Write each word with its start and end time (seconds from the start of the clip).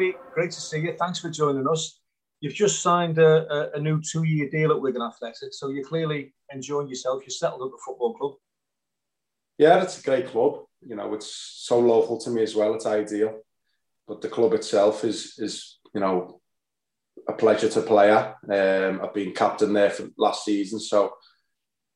Jamie, 0.00 0.14
great 0.32 0.50
to 0.52 0.60
see 0.60 0.80
you. 0.80 0.94
Thanks 0.98 1.18
for 1.18 1.28
joining 1.28 1.68
us. 1.68 2.00
You've 2.40 2.54
just 2.54 2.80
signed 2.80 3.18
a, 3.18 3.52
a, 3.52 3.78
a 3.78 3.80
new 3.80 4.00
two-year 4.00 4.48
deal 4.48 4.70
at 4.70 4.80
Wigan 4.80 5.02
Athletic, 5.02 5.52
so 5.52 5.68
you're 5.68 5.84
clearly 5.84 6.32
enjoying 6.50 6.88
yourself. 6.88 7.22
You're 7.22 7.30
settled 7.30 7.62
at 7.62 7.70
the 7.70 7.82
football 7.84 8.14
club. 8.14 8.32
Yeah, 9.58 9.82
it's 9.82 10.00
a 10.00 10.02
great 10.02 10.28
club. 10.28 10.64
You 10.80 10.96
know, 10.96 11.12
it's 11.12 11.30
so 11.66 11.78
local 11.78 12.18
to 12.20 12.30
me 12.30 12.42
as 12.42 12.56
well. 12.56 12.74
It's 12.74 12.86
ideal, 12.86 13.40
but 14.08 14.22
the 14.22 14.28
club 14.28 14.54
itself 14.54 15.04
is 15.04 15.34
is 15.38 15.78
you 15.94 16.00
know 16.00 16.40
a 17.28 17.34
pleasure 17.34 17.68
to 17.68 17.82
play 17.82 18.10
at. 18.10 18.36
Um, 18.50 19.02
I've 19.02 19.12
been 19.12 19.34
captain 19.34 19.74
there 19.74 19.90
for 19.90 20.08
last 20.16 20.46
season, 20.46 20.80
so 20.80 21.12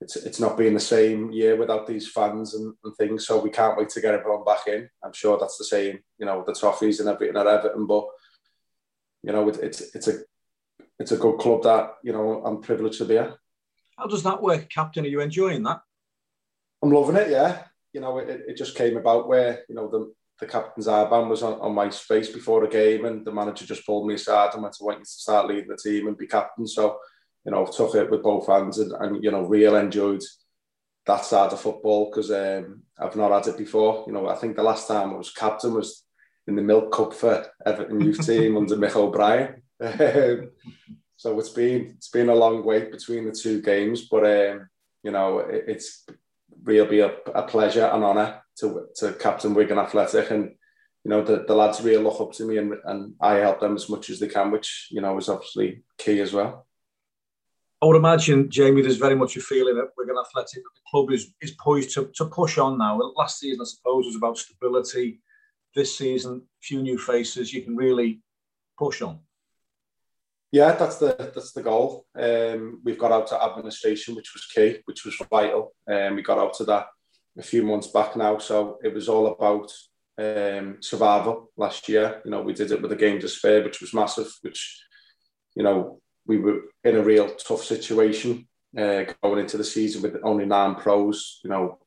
it's 0.04 0.16
it's 0.16 0.38
not 0.38 0.56
been 0.56 0.74
the 0.74 0.80
same 0.80 1.32
year 1.32 1.56
without 1.56 1.86
these 1.86 2.10
fans 2.10 2.54
and, 2.54 2.74
and, 2.84 2.94
things. 2.96 3.26
So 3.26 3.40
we 3.40 3.48
can't 3.48 3.76
wait 3.78 3.88
to 3.90 4.02
get 4.02 4.14
everyone 4.14 4.44
back 4.44 4.66
in. 4.66 4.88
I'm 5.02 5.14
sure 5.14 5.38
that's 5.38 5.56
the 5.56 5.64
same, 5.64 6.00
you 6.18 6.26
know, 6.26 6.44
the 6.46 6.54
trophies 6.54 7.00
and 7.00 7.08
everything 7.08 7.36
at 7.36 7.46
Everton. 7.46 7.86
But 7.86 8.06
you 9.22 9.32
know, 9.32 9.48
it, 9.48 9.58
it's 9.62 9.80
it's 9.94 10.08
a 10.08 10.18
it's 10.98 11.12
a 11.12 11.16
good 11.16 11.38
club 11.38 11.62
that 11.62 11.94
you 12.02 12.12
know 12.12 12.44
I'm 12.44 12.60
privileged 12.60 12.98
to 12.98 13.06
be 13.06 13.16
at. 13.16 13.34
How 13.98 14.06
does 14.06 14.22
that 14.24 14.42
work, 14.42 14.68
Captain? 14.68 15.04
Are 15.04 15.08
you 15.08 15.20
enjoying 15.20 15.62
that? 15.62 15.80
I'm 16.82 16.90
loving 16.90 17.16
it. 17.16 17.30
Yeah, 17.30 17.62
you 17.94 18.02
know, 18.02 18.18
it, 18.18 18.42
it 18.48 18.56
just 18.58 18.76
came 18.76 18.98
about 18.98 19.26
where 19.26 19.64
you 19.70 19.74
know 19.74 19.88
the 19.88 20.12
the 20.40 20.46
captain's 20.46 20.88
armband 20.88 21.28
was 21.28 21.42
on, 21.42 21.54
on 21.60 21.74
my 21.74 21.88
space 21.88 22.28
before 22.28 22.60
the 22.60 22.68
game, 22.68 23.06
and 23.06 23.24
the 23.24 23.32
manager 23.32 23.64
just 23.64 23.86
pulled 23.86 24.06
me 24.06 24.14
aside 24.14 24.52
and 24.52 24.62
went, 24.62 24.76
"I 24.78 24.84
want 24.84 24.98
you 24.98 25.04
to 25.04 25.10
start 25.10 25.46
leading 25.46 25.68
the 25.68 25.78
team 25.78 26.08
and 26.08 26.18
be 26.18 26.26
captain." 26.26 26.66
So 26.66 26.98
you 27.44 27.52
know, 27.52 27.66
took 27.66 27.94
it 27.94 28.10
with 28.10 28.22
both 28.22 28.46
hands 28.46 28.78
and, 28.78 28.92
and 28.92 29.22
you 29.22 29.30
know, 29.30 29.42
real 29.42 29.76
enjoyed 29.76 30.22
that 31.06 31.24
side 31.24 31.52
of 31.52 31.60
football 31.60 32.06
because 32.06 32.30
um, 32.30 32.82
I've 32.98 33.16
not 33.16 33.32
had 33.32 33.52
it 33.52 33.58
before. 33.58 34.04
You 34.06 34.12
know, 34.12 34.28
I 34.28 34.36
think 34.36 34.56
the 34.56 34.62
last 34.62 34.88
time 34.88 35.10
I 35.10 35.16
was 35.16 35.32
captain 35.32 35.74
was 35.74 36.04
in 36.46 36.56
the 36.56 36.62
Milk 36.62 36.92
Cup 36.92 37.12
for 37.12 37.46
Everton 37.64 38.00
youth 38.00 38.24
team 38.24 38.56
under 38.56 38.76
Mick 38.76 38.96
O'Brien. 38.96 39.62
Um, 39.80 40.50
so 41.16 41.38
it's 41.38 41.50
been 41.50 41.94
it's 41.96 42.08
been 42.08 42.28
a 42.28 42.34
long 42.34 42.64
wait 42.64 42.90
between 42.90 43.26
the 43.26 43.32
two 43.32 43.60
games, 43.60 44.08
but 44.10 44.24
um, 44.24 44.68
you 45.02 45.10
know, 45.10 45.40
it, 45.40 45.64
it's 45.68 46.06
really 46.62 47.00
a, 47.00 47.14
a 47.34 47.42
pleasure 47.42 47.84
and 47.86 48.04
honour 48.04 48.42
to 48.58 48.86
to 48.96 49.12
captain 49.14 49.54
Wigan 49.54 49.78
Athletic 49.78 50.30
and 50.30 50.54
you 51.04 51.10
know 51.10 51.22
the, 51.22 51.44
the 51.46 51.54
lads 51.54 51.82
really 51.82 52.02
look 52.02 52.20
up 52.20 52.32
to 52.32 52.46
me 52.46 52.56
and, 52.56 52.74
and 52.84 53.14
I 53.20 53.34
help 53.34 53.60
them 53.60 53.74
as 53.74 53.88
much 53.88 54.10
as 54.10 54.20
they 54.20 54.28
can, 54.28 54.50
which 54.50 54.88
you 54.90 55.00
know 55.00 55.16
is 55.18 55.28
obviously 55.28 55.82
key 55.98 56.20
as 56.20 56.32
well. 56.32 56.66
I 57.82 57.86
would 57.86 57.96
imagine, 57.96 58.48
Jamie, 58.50 58.82
there's 58.82 58.96
very 58.96 59.16
much 59.16 59.36
a 59.36 59.40
feeling 59.40 59.74
that 59.76 59.90
Wigan 59.96 60.16
Athletic, 60.18 60.62
the 60.62 60.80
club 60.90 61.10
is, 61.10 61.34
is 61.42 61.52
poised 61.52 61.92
to, 61.94 62.10
to 62.14 62.26
push 62.26 62.56
on 62.56 62.78
now. 62.78 62.98
Last 63.16 63.40
season, 63.40 63.60
I 63.60 63.64
suppose, 63.64 64.06
was 64.06 64.16
about 64.16 64.38
stability. 64.38 65.20
This 65.74 65.98
season, 65.98 66.42
few 66.62 66.82
new 66.82 66.96
faces, 66.96 67.52
you 67.52 67.62
can 67.62 67.76
really 67.76 68.22
push 68.78 69.02
on. 69.02 69.18
Yeah, 70.52 70.70
that's 70.76 70.98
the 70.98 71.16
that's 71.34 71.50
the 71.50 71.64
goal. 71.64 72.06
Um, 72.16 72.80
we've 72.84 72.98
got 72.98 73.10
out 73.10 73.26
to 73.26 73.42
administration, 73.42 74.14
which 74.14 74.32
was 74.32 74.46
key, 74.46 74.78
which 74.84 75.04
was 75.04 75.16
vital. 75.28 75.74
Um, 75.90 76.14
we 76.14 76.22
got 76.22 76.38
out 76.38 76.54
to 76.54 76.64
that 76.66 76.86
a 77.36 77.42
few 77.42 77.64
months 77.64 77.88
back 77.88 78.14
now, 78.14 78.38
so 78.38 78.78
it 78.84 78.94
was 78.94 79.08
all 79.08 79.26
about 79.26 79.72
um, 80.16 80.76
survival 80.80 81.50
last 81.56 81.88
year. 81.88 82.22
You 82.24 82.30
know, 82.30 82.42
we 82.42 82.52
did 82.52 82.70
it 82.70 82.80
with 82.80 82.92
a 82.92 82.96
game 82.96 83.18
to 83.18 83.28
spare, 83.28 83.64
which 83.64 83.80
was 83.80 83.92
massive. 83.92 84.32
Which, 84.42 84.80
you 85.56 85.64
know, 85.64 86.00
we 86.26 86.38
were 86.38 86.62
in 86.84 86.96
a 86.96 87.02
real 87.02 87.28
tough 87.34 87.64
situation 87.64 88.46
uh, 88.76 89.04
going 89.22 89.40
into 89.40 89.56
the 89.56 89.64
season 89.64 90.02
with 90.02 90.16
only 90.22 90.46
nine 90.46 90.74
pros, 90.74 91.40
you 91.44 91.50
know, 91.50 91.78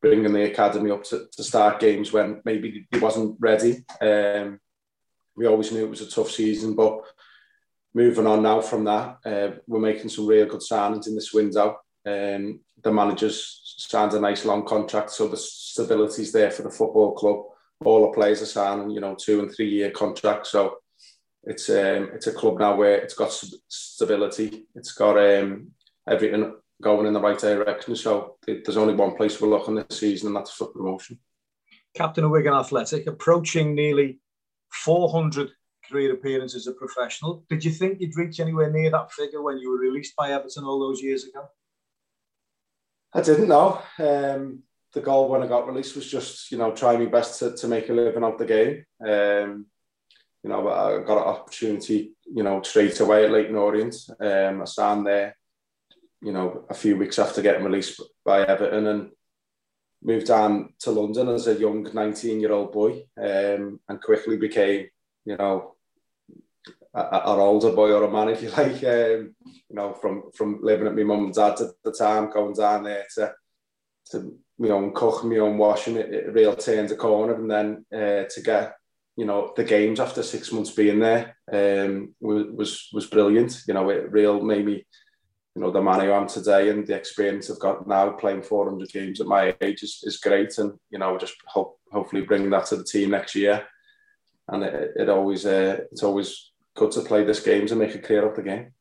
bringing 0.00 0.32
the 0.32 0.50
academy 0.50 0.90
up 0.90 1.04
to, 1.04 1.26
to 1.32 1.42
start 1.42 1.80
games 1.80 2.12
when 2.12 2.40
maybe 2.44 2.86
he 2.90 2.98
wasn't 2.98 3.36
ready. 3.40 3.84
Um, 4.00 4.60
we 5.36 5.46
always 5.46 5.72
knew 5.72 5.84
it 5.84 5.90
was 5.90 6.00
a 6.00 6.10
tough 6.10 6.30
season, 6.30 6.74
but 6.74 7.00
moving 7.94 8.26
on 8.26 8.42
now 8.42 8.60
from 8.60 8.84
that, 8.84 9.18
uh, 9.24 9.56
we're 9.66 9.80
making 9.80 10.08
some 10.08 10.26
real 10.26 10.46
good 10.46 10.60
signings 10.60 11.06
in 11.06 11.14
this 11.14 11.32
window. 11.32 11.78
Um, 12.06 12.60
the 12.82 12.92
manager's 12.92 13.74
signed 13.78 14.14
a 14.14 14.20
nice 14.20 14.44
long 14.44 14.64
contract, 14.64 15.10
so 15.10 15.26
the 15.26 15.36
stability's 15.36 16.30
there 16.30 16.50
for 16.50 16.62
the 16.62 16.70
football 16.70 17.12
club. 17.14 17.40
All 17.84 18.02
the 18.02 18.14
players 18.14 18.40
are 18.42 18.46
signing, 18.46 18.90
you 18.90 19.00
know, 19.00 19.14
two 19.14 19.40
and 19.40 19.52
three 19.52 19.68
year 19.68 19.90
contracts. 19.90 20.50
So 20.50 20.76
it's 21.46 21.70
um, 21.70 22.10
it's 22.12 22.26
a 22.26 22.32
club 22.32 22.58
now 22.58 22.74
where 22.74 22.96
it's 22.96 23.14
got 23.14 23.32
stability. 23.68 24.66
It's 24.74 24.92
got 24.92 25.16
um, 25.16 25.68
everything 26.08 26.54
going 26.82 27.06
in 27.06 27.12
the 27.12 27.20
right 27.20 27.38
direction. 27.38 27.94
So 27.96 28.36
there's 28.46 28.76
only 28.76 28.94
one 28.94 29.16
place 29.16 29.40
we're 29.40 29.48
looking 29.48 29.76
this 29.76 30.00
season, 30.00 30.28
and 30.28 30.36
that's 30.36 30.52
for 30.52 30.66
promotion. 30.66 31.18
Captain 31.94 32.24
of 32.24 32.30
Wigan 32.30 32.52
Athletic, 32.52 33.06
approaching 33.06 33.74
nearly 33.74 34.20
400 34.72 35.50
career 35.88 36.12
appearances 36.12 36.66
as 36.66 36.72
a 36.72 36.76
professional. 36.76 37.44
Did 37.48 37.64
you 37.64 37.70
think 37.70 38.00
you'd 38.00 38.16
reach 38.16 38.40
anywhere 38.40 38.70
near 38.70 38.90
that 38.90 39.12
figure 39.12 39.40
when 39.40 39.58
you 39.58 39.70
were 39.70 39.78
released 39.78 40.16
by 40.16 40.32
Everton 40.32 40.64
all 40.64 40.80
those 40.80 41.00
years 41.00 41.24
ago? 41.24 41.48
I 43.14 43.22
didn't 43.22 43.48
know. 43.48 43.80
Um, 43.98 44.64
the 44.92 45.00
goal 45.00 45.28
when 45.28 45.42
I 45.42 45.46
got 45.46 45.66
released 45.66 45.94
was 45.94 46.10
just, 46.10 46.50
you 46.50 46.58
know, 46.58 46.72
try 46.72 46.96
my 46.96 47.06
best 47.06 47.38
to, 47.38 47.56
to 47.56 47.68
make 47.68 47.88
a 47.88 47.92
living 47.92 48.24
out 48.24 48.36
the 48.36 48.44
game. 48.44 48.84
Um, 49.00 49.66
you 50.46 50.52
know, 50.52 50.68
I 50.68 51.02
got 51.02 51.18
an 51.18 51.24
opportunity, 51.24 52.12
you 52.24 52.44
know, 52.44 52.62
straight 52.62 53.00
away 53.00 53.24
at 53.24 53.32
Leyton 53.32 53.56
Orient. 53.56 53.96
Um, 54.20 54.62
I 54.62 54.64
signed 54.64 55.04
there, 55.04 55.36
you 56.22 56.32
know, 56.32 56.64
a 56.70 56.74
few 56.74 56.96
weeks 56.96 57.18
after 57.18 57.42
getting 57.42 57.64
released 57.64 58.00
by 58.24 58.42
Everton 58.42 58.86
and 58.86 59.10
moved 60.04 60.28
down 60.28 60.74
to 60.78 60.92
London 60.92 61.30
as 61.30 61.48
a 61.48 61.54
young 61.54 61.92
19 61.92 62.38
year 62.38 62.52
old 62.52 62.70
boy 62.70 63.02
um, 63.20 63.80
and 63.88 64.00
quickly 64.00 64.36
became, 64.36 64.86
you 65.24 65.36
know, 65.36 65.74
an 66.94 67.40
older 67.40 67.72
boy 67.72 67.90
or 67.90 68.04
a 68.04 68.10
man, 68.12 68.28
if 68.32 68.40
you 68.40 68.50
like, 68.50 68.84
um, 68.84 69.34
you 69.42 69.74
know, 69.74 69.94
from, 69.94 70.30
from 70.32 70.60
living 70.62 70.86
at 70.86 70.94
my 70.94 71.02
mum 71.02 71.24
and 71.24 71.34
dad's 71.34 71.60
at 71.60 71.70
the 71.82 71.90
time, 71.90 72.30
going 72.30 72.54
down 72.54 72.84
there 72.84 73.04
to, 73.16 73.34
to 74.12 74.38
my 74.60 74.68
own 74.68 74.94
cooking, 74.94 75.28
my 75.28 75.38
own 75.38 75.58
washing, 75.58 75.96
it, 75.96 76.14
it 76.14 76.32
really 76.32 76.54
turned 76.54 76.92
a 76.92 76.96
corner. 76.96 77.34
And 77.34 77.50
then 77.50 77.84
uh, 77.92 78.28
to 78.30 78.42
get 78.44 78.76
you 79.16 79.24
know, 79.24 79.52
the 79.56 79.64
games 79.64 79.98
after 79.98 80.22
six 80.22 80.52
months 80.52 80.70
being 80.70 81.00
there 81.00 81.36
um, 81.50 82.14
was 82.20 82.88
was 82.92 83.06
brilliant. 83.06 83.62
You 83.66 83.74
know, 83.74 83.88
it 83.88 84.12
real 84.12 84.42
me, 84.42 84.86
you 85.56 85.62
know, 85.62 85.70
the 85.70 85.80
man 85.80 86.00
I 86.00 86.14
am 86.14 86.28
today 86.28 86.68
and 86.68 86.86
the 86.86 86.94
experience 86.94 87.50
I've 87.50 87.58
got 87.58 87.88
now 87.88 88.10
playing 88.10 88.42
400 88.42 88.90
games 88.90 89.22
at 89.22 89.26
my 89.26 89.56
age 89.62 89.82
is, 89.82 90.00
is 90.02 90.18
great. 90.18 90.58
And, 90.58 90.74
you 90.90 90.98
know, 90.98 91.16
just 91.16 91.34
hope, 91.46 91.80
hopefully 91.90 92.22
bring 92.22 92.50
that 92.50 92.66
to 92.66 92.76
the 92.76 92.84
team 92.84 93.10
next 93.10 93.34
year. 93.34 93.66
And 94.48 94.62
it, 94.62 94.92
it 94.96 95.08
always, 95.08 95.46
uh, 95.46 95.78
it's 95.90 96.02
always 96.02 96.52
good 96.74 96.90
to 96.92 97.00
play 97.00 97.24
this 97.24 97.40
games 97.40 97.72
and 97.72 97.80
make 97.80 97.94
it 97.94 98.04
clear 98.04 98.28
up 98.28 98.36
the 98.36 98.42
game. 98.42 98.72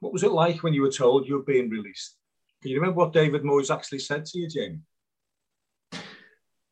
What 0.00 0.12
was 0.12 0.24
it 0.24 0.32
like 0.32 0.64
when 0.64 0.74
you 0.74 0.82
were 0.82 0.90
told 0.90 1.28
you 1.28 1.36
were 1.36 1.44
being 1.44 1.70
released? 1.70 2.16
Can 2.60 2.72
you 2.72 2.80
remember 2.80 2.98
what 2.98 3.12
David 3.12 3.44
Moyes 3.44 3.72
actually 3.72 4.00
said 4.00 4.26
to 4.26 4.38
you, 4.40 4.48
Jamie? 4.48 4.80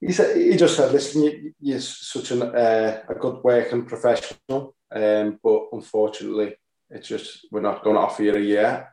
He 0.05 0.13
said 0.13 0.37
he 0.37 0.57
just 0.57 0.77
said, 0.77 0.93
"Listen, 0.93 1.23
you, 1.23 1.55
you're 1.61 1.81
such 1.81 2.33
an, 2.33 2.43
uh, 2.43 3.03
a 3.09 3.15
good 3.15 3.43
working 3.45 3.85
professional, 3.85 4.75
um, 4.91 5.39
but 5.43 5.69
unfortunately, 5.73 6.57
it's 6.91 7.09
just 7.09 7.47
we're 7.53 7.61
not 7.61 7.85
going 7.85 7.95
to 7.95 8.03
offer 8.03 8.25
you 8.25 8.35
a 8.35 8.41
year. 8.41 8.89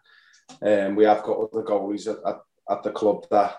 Um, 0.62 0.96
we 0.96 1.06
have 1.06 1.24
got 1.24 1.38
other 1.38 1.64
goalies 1.64 2.08
at, 2.08 2.18
at, 2.26 2.40
at 2.70 2.84
the 2.84 2.92
club 2.92 3.26
that 3.32 3.56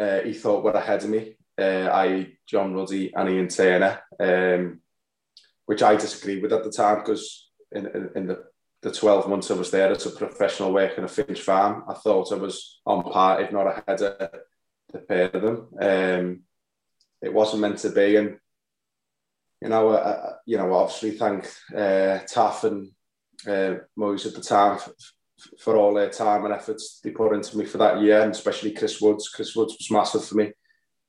uh, 0.00 0.20
he 0.20 0.32
thought 0.32 0.64
were 0.64 0.72
ahead 0.72 1.04
of 1.04 1.10
me, 1.10 1.36
uh, 1.58 1.88
i.e. 1.92 2.38
John 2.46 2.74
Ruddy 2.74 3.12
and 3.14 3.28
Ian 3.28 3.48
Turner, 3.48 4.00
um, 4.18 4.80
which 5.66 5.82
I 5.82 5.96
disagree 5.96 6.40
with 6.40 6.52
at 6.52 6.64
the 6.64 6.70
time 6.70 6.98
because 7.00 7.50
in, 7.70 7.86
in, 7.86 8.10
in 8.16 8.26
the 8.26 8.44
the 8.82 8.90
12 8.90 9.28
months 9.28 9.50
I 9.50 9.54
was 9.54 9.70
there 9.70 9.92
as 9.92 10.06
a 10.06 10.10
professional 10.10 10.72
working 10.72 11.04
a 11.04 11.08
Finch 11.08 11.40
farm, 11.40 11.84
I 11.88 11.94
thought 11.94 12.32
I 12.32 12.34
was 12.34 12.80
on 12.84 13.04
par, 13.04 13.40
if 13.40 13.52
not 13.52 13.68
ahead 13.68 14.02
of 14.02 14.30
the 14.92 14.98
pair 14.98 15.30
of 15.30 15.42
them. 15.42 15.68
Um, 15.80 16.40
it 17.22 17.32
wasn't 17.32 17.62
meant 17.62 17.78
to 17.78 17.90
be. 17.90 18.16
And 18.16 18.36
you 19.60 19.68
know, 19.68 19.90
uh, 19.90 19.92
uh 19.92 20.32
you 20.44 20.58
know, 20.58 20.74
obviously 20.74 21.12
thank 21.12 21.48
uh, 21.74 22.18
Taff 22.26 22.64
and 22.64 22.90
uh, 23.46 23.76
Moyes 23.98 24.26
at 24.26 24.34
the 24.34 24.42
time 24.42 24.78
for, 24.78 24.92
for 25.58 25.76
all 25.76 25.94
their 25.94 26.10
time 26.10 26.44
and 26.44 26.52
efforts 26.52 27.00
they 27.02 27.10
put 27.10 27.34
into 27.34 27.56
me 27.56 27.64
for 27.64 27.78
that 27.78 28.00
year, 28.02 28.22
and 28.22 28.32
especially 28.32 28.72
Chris 28.72 29.00
Woods. 29.00 29.28
Chris 29.28 29.54
Woods 29.54 29.76
was 29.78 29.90
massive 29.90 30.24
for 30.24 30.36
me. 30.36 30.52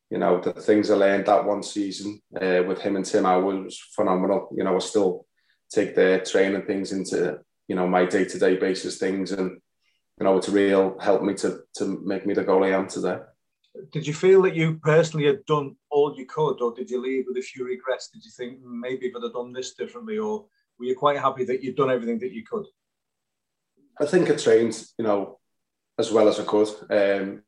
You 0.10 0.20
know, 0.20 0.40
the 0.40 0.54
things 0.54 0.92
I 0.92 0.96
learned 0.96 1.26
that 1.26 1.46
one 1.46 1.64
season 1.64 2.22
uh, 2.40 2.62
with 2.68 2.80
him 2.80 2.96
and 2.96 3.06
Tim 3.06 3.24
Howard 3.24 3.64
was 3.64 3.80
phenomenal. 3.96 4.50
You 4.56 4.64
know, 4.64 4.76
I 4.76 4.80
still 4.80 5.26
take 5.72 5.96
their 5.96 6.20
training 6.24 6.64
things 6.64 6.92
into 6.92 7.40
you 7.68 7.76
know 7.76 7.88
my 7.88 8.06
day 8.06 8.26
to 8.26 8.40
day 8.40 8.58
basis 8.58 9.00
things, 9.00 9.32
and 9.32 9.60
you 10.20 10.26
know, 10.26 10.38
it's 10.38 10.50
real 10.50 10.98
helped 11.00 11.24
me 11.24 11.34
to 11.36 11.62
to 11.78 12.00
make 12.06 12.28
me 12.28 12.36
the 12.36 12.44
goalie 12.44 12.72
I 12.72 12.78
am 12.78 12.88
today 12.88 13.18
did 13.92 14.06
you 14.06 14.14
feel 14.14 14.42
that 14.44 14.56
you 14.56 14.76
personally 14.76 15.26
had 15.26 15.46
done 15.46 15.76
all 15.94 16.16
you 16.18 16.26
could, 16.26 16.62
or 16.62 16.74
did 16.74 16.90
you 16.90 17.02
leave 17.02 17.26
with 17.28 17.38
a 17.38 17.42
few 17.42 17.66
regrets? 17.66 18.10
Did 18.10 18.26
you 18.26 18.32
think 18.32 18.60
hmm, 18.60 18.80
maybe 18.80 19.06
if 19.06 19.16
I'd 19.16 19.24
have 19.24 19.34
done 19.34 19.54
this 19.54 19.76
differently, 19.76 20.18
or 20.18 20.46
were 20.80 20.86
you 20.86 20.96
quite 20.96 21.20
happy 21.20 21.46
that 21.46 21.64
you'd 21.64 21.76
done 21.76 21.92
everything 21.92 22.20
that 22.20 22.34
you 22.34 22.44
could? 22.44 22.66
I 24.00 24.06
think 24.06 24.30
I 24.30 24.36
trained, 24.36 24.84
you 24.98 25.06
know, 25.06 25.40
as 26.00 26.12
well 26.12 26.28
as 26.28 26.40
I 26.40 26.44
could. 26.44 26.70
Um, 26.90 27.44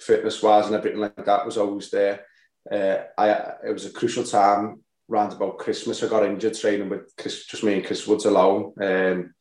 fitness 0.00 0.42
wise 0.42 0.66
and 0.66 0.74
everything 0.74 1.00
like 1.00 1.24
that 1.24 1.44
was 1.44 1.58
always 1.58 1.90
there. 1.90 2.24
Uh, 2.70 2.98
I 3.18 3.30
it 3.66 3.72
was 3.72 3.86
a 3.86 3.90
crucial 3.90 4.22
time 4.22 4.82
round 5.10 5.32
about 5.32 5.58
Christmas, 5.58 6.02
I 6.02 6.08
got 6.08 6.24
injured 6.24 6.54
training 6.54 6.88
with 6.88 7.12
Chris, 7.18 7.44
just 7.44 7.64
me 7.64 7.74
and 7.74 7.84
Chris 7.84 8.06
Woods 8.06 8.26
alone. 8.26 8.72
Um, 8.80 9.34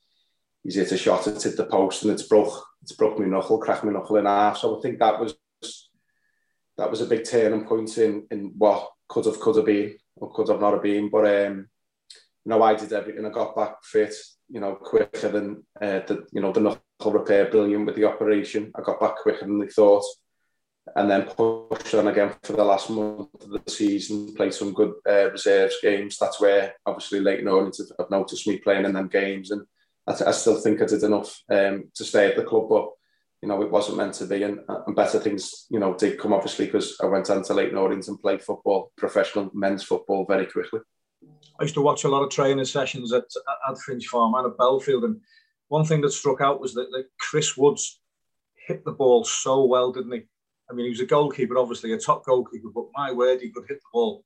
he's 0.63 0.75
hit 0.75 0.91
a 0.91 0.97
shot, 0.97 1.27
it's 1.27 1.43
hit 1.43 1.57
the 1.57 1.65
post 1.65 2.03
and 2.03 2.11
it's 2.11 2.23
broke, 2.23 2.65
it's 2.81 2.93
broke 2.93 3.19
my 3.19 3.25
knuckle, 3.25 3.59
cracked 3.59 3.83
my 3.83 3.91
knuckle 3.91 4.17
in 4.17 4.25
half. 4.25 4.57
So 4.57 4.77
I 4.77 4.81
think 4.81 4.97
that 4.99 5.19
was 5.19 5.35
that 6.79 6.89
was 6.89 7.01
a 7.01 7.05
big 7.05 7.25
turning 7.25 7.65
point 7.65 7.97
in 7.97 8.25
in 8.31 8.53
what 8.57 8.89
could 9.07 9.25
have 9.25 9.39
could 9.39 9.57
have 9.57 9.65
been 9.65 9.97
or 10.15 10.31
could 10.33 10.49
have 10.49 10.61
not 10.61 10.73
have 10.73 10.83
been. 10.83 11.09
But 11.09 11.25
um, 11.27 11.67
you 12.45 12.49
know, 12.49 12.63
I 12.63 12.75
did 12.75 12.93
everything. 12.93 13.25
I 13.25 13.29
got 13.29 13.55
back 13.55 13.83
fit, 13.83 14.13
you 14.49 14.59
know, 14.59 14.75
quicker 14.75 15.29
than 15.29 15.65
uh, 15.81 15.99
the 16.07 16.25
you 16.31 16.41
know 16.41 16.51
the 16.51 16.61
knuckle 16.61 17.11
repair, 17.11 17.49
brilliant 17.49 17.85
with 17.85 17.95
the 17.95 18.05
operation. 18.05 18.71
I 18.75 18.81
got 18.81 18.99
back 18.99 19.17
quicker 19.17 19.45
than 19.45 19.59
they 19.59 19.67
thought 19.67 20.05
and 20.95 21.09
then 21.09 21.23
pushed 21.23 21.93
on 21.93 22.07
again 22.07 22.33
for 22.43 22.53
the 22.53 22.63
last 22.63 22.89
month 22.89 23.29
of 23.41 23.49
the 23.49 23.71
season, 23.71 24.33
played 24.35 24.53
some 24.53 24.73
good 24.73 24.93
uh, 25.07 25.31
reserves 25.31 25.75
games. 25.81 26.17
That's 26.17 26.39
where 26.39 26.73
obviously 26.85 27.19
Leyton 27.19 27.47
Orient 27.47 27.77
have 27.97 28.09
noticed 28.09 28.47
me 28.47 28.57
playing 28.57 28.85
in 28.85 28.93
them 28.93 29.07
games, 29.07 29.51
and 29.51 29.65
I, 30.07 30.13
I 30.27 30.31
still 30.31 30.59
think 30.59 30.81
I 30.81 30.85
did 30.85 31.03
enough 31.03 31.41
um, 31.49 31.91
to 31.95 32.03
stay 32.03 32.29
at 32.29 32.35
the 32.35 32.43
club, 32.43 32.69
but 32.69 32.89
you 33.41 33.47
know 33.47 33.61
it 33.61 33.71
wasn't 33.71 33.97
meant 33.97 34.13
to 34.15 34.25
be, 34.25 34.43
and, 34.43 34.59
and 34.67 34.95
better 34.95 35.19
things 35.19 35.65
you 35.69 35.79
know 35.79 35.95
did 35.95 36.19
come 36.19 36.33
obviously 36.33 36.65
because 36.65 36.97
I 37.01 37.05
went 37.05 37.29
on 37.29 37.43
to 37.43 37.53
Leyton 37.53 37.77
Orient 37.77 38.07
and 38.07 38.21
played 38.21 38.41
football, 38.41 38.91
professional 38.97 39.49
men's 39.53 39.83
football, 39.83 40.25
very 40.27 40.45
quickly. 40.45 40.81
I 41.59 41.63
used 41.63 41.75
to 41.75 41.81
watch 41.81 42.03
a 42.03 42.09
lot 42.09 42.23
of 42.23 42.29
training 42.29 42.65
sessions 42.65 43.13
at 43.13 43.25
at 43.67 43.77
Finch 43.79 44.07
Farm 44.07 44.33
and 44.35 44.47
at 44.47 44.57
Bellefield. 44.57 45.03
and 45.03 45.19
one 45.69 45.85
thing 45.85 46.01
that 46.01 46.11
struck 46.11 46.41
out 46.41 46.59
was 46.59 46.73
that, 46.73 46.89
that 46.91 47.05
Chris 47.19 47.55
Woods 47.55 48.01
hit 48.67 48.83
the 48.83 48.91
ball 48.91 49.23
so 49.23 49.65
well, 49.65 49.91
didn't 49.91 50.11
he? 50.11 50.23
I 50.69 50.73
mean, 50.73 50.85
he 50.85 50.89
was 50.89 50.99
a 50.99 51.05
goalkeeper, 51.05 51.57
obviously 51.57 51.93
a 51.93 51.97
top 51.97 52.25
goalkeeper, 52.25 52.69
but 52.73 52.85
my 52.95 53.11
word, 53.11 53.41
he 53.41 53.49
could 53.49 53.65
hit 53.67 53.77
the 53.77 53.89
ball. 53.93 54.23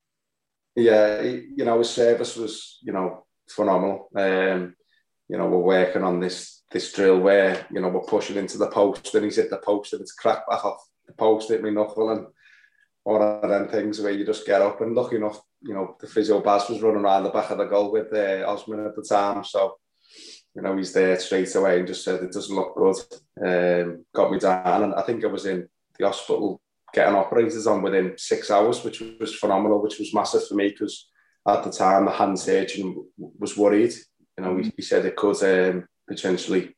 Yeah, 0.75 1.21
he, 1.21 1.49
you 1.55 1.65
know, 1.65 1.77
his 1.77 1.89
service 1.89 2.35
was, 2.35 2.79
you 2.81 2.91
know, 2.91 3.25
phenomenal. 3.49 4.09
Um, 4.15 4.75
you 5.29 5.37
know, 5.37 5.47
we're 5.47 5.59
working 5.59 6.03
on 6.03 6.19
this 6.19 6.62
this 6.73 6.91
drill 6.91 7.19
where, 7.19 7.65
you 7.71 7.79
know, 7.79 7.87
we're 7.87 8.01
pushing 8.01 8.35
into 8.35 8.57
the 8.57 8.67
post 8.67 9.13
and 9.15 9.23
he's 9.23 9.37
hit 9.37 9.49
the 9.49 9.57
post 9.57 9.93
and 9.93 10.01
it's 10.01 10.11
cracked 10.11 10.49
back 10.49 10.65
off 10.65 10.85
the 11.05 11.13
post, 11.13 11.49
hit 11.49 11.63
me 11.63 11.71
knuckle 11.71 12.09
and 12.09 12.25
all 13.05 13.21
of 13.21 13.47
them 13.49 13.67
things 13.67 14.01
where 14.01 14.11
you 14.11 14.25
just 14.25 14.45
get 14.45 14.61
up 14.61 14.81
and 14.81 14.95
lucky 14.95 15.17
enough, 15.17 15.39
you 15.61 15.73
know, 15.73 15.95
the 16.01 16.07
physio 16.07 16.41
Baz 16.41 16.67
was 16.69 16.81
running 16.81 17.03
around 17.03 17.23
the 17.23 17.29
back 17.29 17.51
of 17.51 17.59
the 17.59 17.65
goal 17.65 17.91
with 17.91 18.11
uh, 18.11 18.43
Osman 18.47 18.85
at 18.85 18.95
the 18.95 19.03
time. 19.03 19.43
So, 19.43 19.75
you 20.55 20.61
know, 20.61 20.75
he's 20.75 20.93
there 20.93 21.19
straight 21.19 21.53
away 21.55 21.79
and 21.79 21.87
just 21.87 22.03
said 22.03 22.23
it 22.23 22.31
doesn't 22.31 22.55
look 22.55 22.75
good. 22.75 22.95
Um, 23.45 24.05
got 24.13 24.31
me 24.31 24.39
down 24.39 24.83
and 24.83 24.95
I 24.95 25.03
think 25.03 25.23
I 25.23 25.27
was 25.27 25.45
in 25.45 25.67
the 25.99 26.07
hospital 26.07 26.59
getting 26.93 27.15
operators 27.15 27.67
on 27.67 27.81
within 27.81 28.13
six 28.17 28.49
hours, 28.49 28.83
which 28.83 29.01
was 29.19 29.35
phenomenal, 29.35 29.81
which 29.81 29.99
was 29.99 30.13
massive 30.13 30.47
for 30.47 30.55
me 30.55 30.69
because 30.69 31.09
at 31.47 31.63
the 31.63 31.71
time 31.71 32.05
the 32.05 32.11
hand 32.11 32.39
surgeon 32.39 33.05
was 33.17 33.57
worried. 33.57 33.93
You 34.37 34.43
know, 34.43 34.57
he, 34.57 34.71
he 34.75 34.81
said 34.81 35.05
it 35.05 35.15
could 35.15 35.43
um, 35.43 35.87
potentially, 36.07 36.75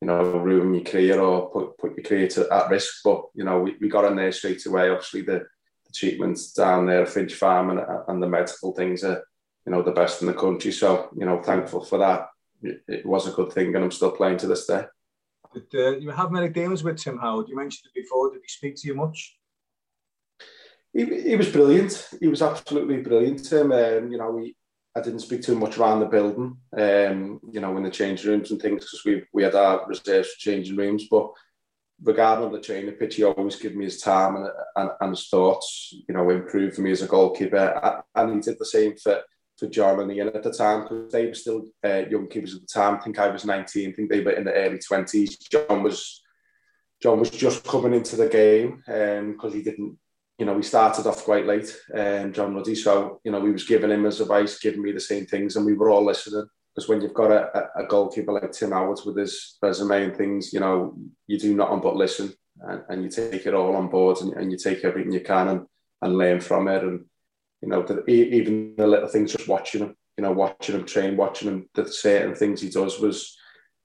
you 0.00 0.06
know, 0.06 0.22
ruin 0.38 0.74
your 0.74 0.84
career 0.84 1.20
or 1.20 1.50
put, 1.50 1.78
put 1.78 1.96
your 1.96 2.04
career 2.04 2.28
to, 2.28 2.48
at 2.52 2.70
risk. 2.70 3.00
But, 3.04 3.22
you 3.34 3.44
know, 3.44 3.60
we, 3.60 3.76
we 3.80 3.88
got 3.88 4.04
in 4.04 4.16
there 4.16 4.32
straight 4.32 4.64
away. 4.66 4.90
Obviously, 4.90 5.22
the, 5.22 5.44
the 5.86 5.92
treatments 5.92 6.52
down 6.52 6.86
there 6.86 7.02
at 7.02 7.08
Finch 7.08 7.34
Farm 7.34 7.70
and, 7.70 7.80
and 8.08 8.22
the 8.22 8.28
medical 8.28 8.72
things 8.72 9.04
are, 9.04 9.22
you 9.66 9.72
know, 9.72 9.82
the 9.82 9.92
best 9.92 10.20
in 10.20 10.26
the 10.26 10.34
country. 10.34 10.72
So, 10.72 11.10
you 11.16 11.24
know, 11.24 11.42
thankful 11.42 11.84
for 11.84 11.98
that. 11.98 12.28
It, 12.62 12.82
it 12.88 13.06
was 13.06 13.26
a 13.26 13.32
good 13.32 13.52
thing 13.52 13.74
and 13.74 13.84
I'm 13.84 13.90
still 13.90 14.10
playing 14.10 14.38
to 14.38 14.46
this 14.46 14.66
day. 14.66 14.84
Did 15.54 15.74
uh, 15.74 15.96
you 15.98 16.10
have 16.10 16.32
many 16.32 16.48
dealings 16.48 16.82
with 16.82 16.98
Tim 16.98 17.18
Howard? 17.18 17.48
You 17.48 17.56
mentioned 17.56 17.88
it 17.94 18.02
before. 18.02 18.30
Did 18.30 18.42
he 18.42 18.48
speak 18.48 18.74
to 18.76 18.88
you 18.88 18.94
much? 18.94 19.36
He, 20.92 21.04
he 21.04 21.36
was 21.36 21.48
brilliant. 21.48 22.08
He 22.20 22.28
was 22.28 22.42
absolutely 22.42 22.98
brilliant. 22.98 23.44
Tim, 23.44 23.72
um, 23.72 24.10
you 24.10 24.18
know, 24.18 24.30
we 24.30 24.56
I 24.96 25.00
didn't 25.00 25.20
speak 25.20 25.42
too 25.42 25.56
much 25.56 25.76
around 25.76 26.00
the 26.00 26.06
building, 26.06 26.56
um, 26.76 27.40
you 27.50 27.60
know, 27.60 27.76
in 27.76 27.82
the 27.82 27.90
change 27.90 28.24
rooms 28.24 28.50
and 28.50 28.60
things 28.62 28.84
because 28.84 29.04
we 29.04 29.24
we 29.32 29.42
had 29.42 29.54
our 29.54 29.86
reserves 29.88 30.36
changing 30.36 30.76
rooms. 30.76 31.08
But 31.10 31.30
regarding 32.02 32.52
the 32.52 32.60
training 32.60 32.94
pitch, 32.94 33.16
he 33.16 33.24
always 33.24 33.56
gave 33.56 33.74
me 33.74 33.84
his 33.84 34.00
time 34.00 34.36
and, 34.36 34.48
and, 34.76 34.90
and 35.00 35.10
his 35.10 35.28
thoughts, 35.28 35.94
you 36.08 36.14
know, 36.14 36.30
improved 36.30 36.76
for 36.76 36.82
me 36.82 36.92
as 36.92 37.02
a 37.02 37.08
goalkeeper. 37.08 38.02
And 38.14 38.34
he 38.34 38.40
did 38.40 38.58
the 38.58 38.66
same 38.66 38.96
for 38.96 39.22
for 39.58 39.68
John 39.68 40.00
and 40.00 40.10
Ian 40.10 40.28
at 40.28 40.42
the 40.42 40.52
time 40.52 40.82
because 40.82 41.12
they 41.12 41.26
were 41.26 41.34
still 41.34 41.64
uh, 41.84 42.02
young 42.10 42.28
keepers 42.28 42.54
at 42.54 42.62
the 42.62 42.66
time. 42.66 42.96
I 42.96 42.98
think 42.98 43.18
I 43.18 43.28
was 43.28 43.44
19. 43.44 43.88
I 43.88 43.92
think 43.92 44.10
they 44.10 44.20
were 44.20 44.32
in 44.32 44.44
the 44.44 44.52
early 44.52 44.78
20s. 44.78 45.38
John 45.48 45.82
was 45.82 46.22
John 47.00 47.20
was 47.20 47.30
just 47.30 47.64
coming 47.64 47.94
into 47.94 48.16
the 48.16 48.28
game 48.28 48.82
because 48.86 49.52
um, 49.52 49.52
he 49.52 49.62
didn't, 49.62 49.98
you 50.38 50.46
know, 50.46 50.54
we 50.54 50.62
started 50.62 51.06
off 51.06 51.24
quite 51.24 51.46
late. 51.46 51.74
Um, 51.94 52.32
John 52.32 52.54
Ruddy, 52.54 52.74
so 52.74 53.20
you 53.24 53.32
know, 53.32 53.40
we 53.40 53.52
was 53.52 53.64
giving 53.64 53.90
him 53.90 54.04
his 54.04 54.20
advice, 54.20 54.58
giving 54.58 54.82
me 54.82 54.92
the 54.92 55.00
same 55.00 55.26
things, 55.26 55.56
and 55.56 55.64
we 55.64 55.74
were 55.74 55.90
all 55.90 56.04
listening. 56.04 56.46
Because 56.74 56.88
when 56.88 57.00
you've 57.00 57.14
got 57.14 57.30
a, 57.30 57.68
a 57.76 57.86
goalkeeper 57.86 58.32
like 58.32 58.50
Tim 58.50 58.72
Howard 58.72 58.98
with 59.06 59.16
his 59.16 59.58
resume 59.62 60.04
and 60.04 60.16
things, 60.16 60.52
you 60.52 60.58
know, 60.58 60.96
you 61.28 61.38
do 61.38 61.54
nothing 61.54 61.80
but 61.80 61.94
listen 61.94 62.34
and, 62.60 62.82
and 62.88 63.04
you 63.04 63.10
take 63.10 63.46
it 63.46 63.54
all 63.54 63.76
on 63.76 63.88
board 63.88 64.20
and, 64.20 64.32
and 64.32 64.50
you 64.50 64.58
take 64.58 64.84
everything 64.84 65.12
you 65.12 65.20
can 65.20 65.48
and, 65.48 65.66
and 66.02 66.18
learn 66.18 66.40
from 66.40 66.66
it. 66.66 66.82
And 66.82 67.04
you 67.62 67.68
know, 67.68 67.82
the, 67.82 68.04
even 68.10 68.74
the 68.76 68.86
little 68.86 69.08
things, 69.08 69.32
just 69.32 69.48
watching 69.48 69.82
him, 69.82 69.96
you 70.18 70.22
know, 70.22 70.32
watching 70.32 70.74
him 70.74 70.84
train, 70.84 71.16
watching 71.16 71.48
him, 71.48 71.68
the 71.74 71.86
certain 71.86 72.34
things 72.34 72.60
he 72.60 72.70
does 72.70 72.98
was 72.98 73.36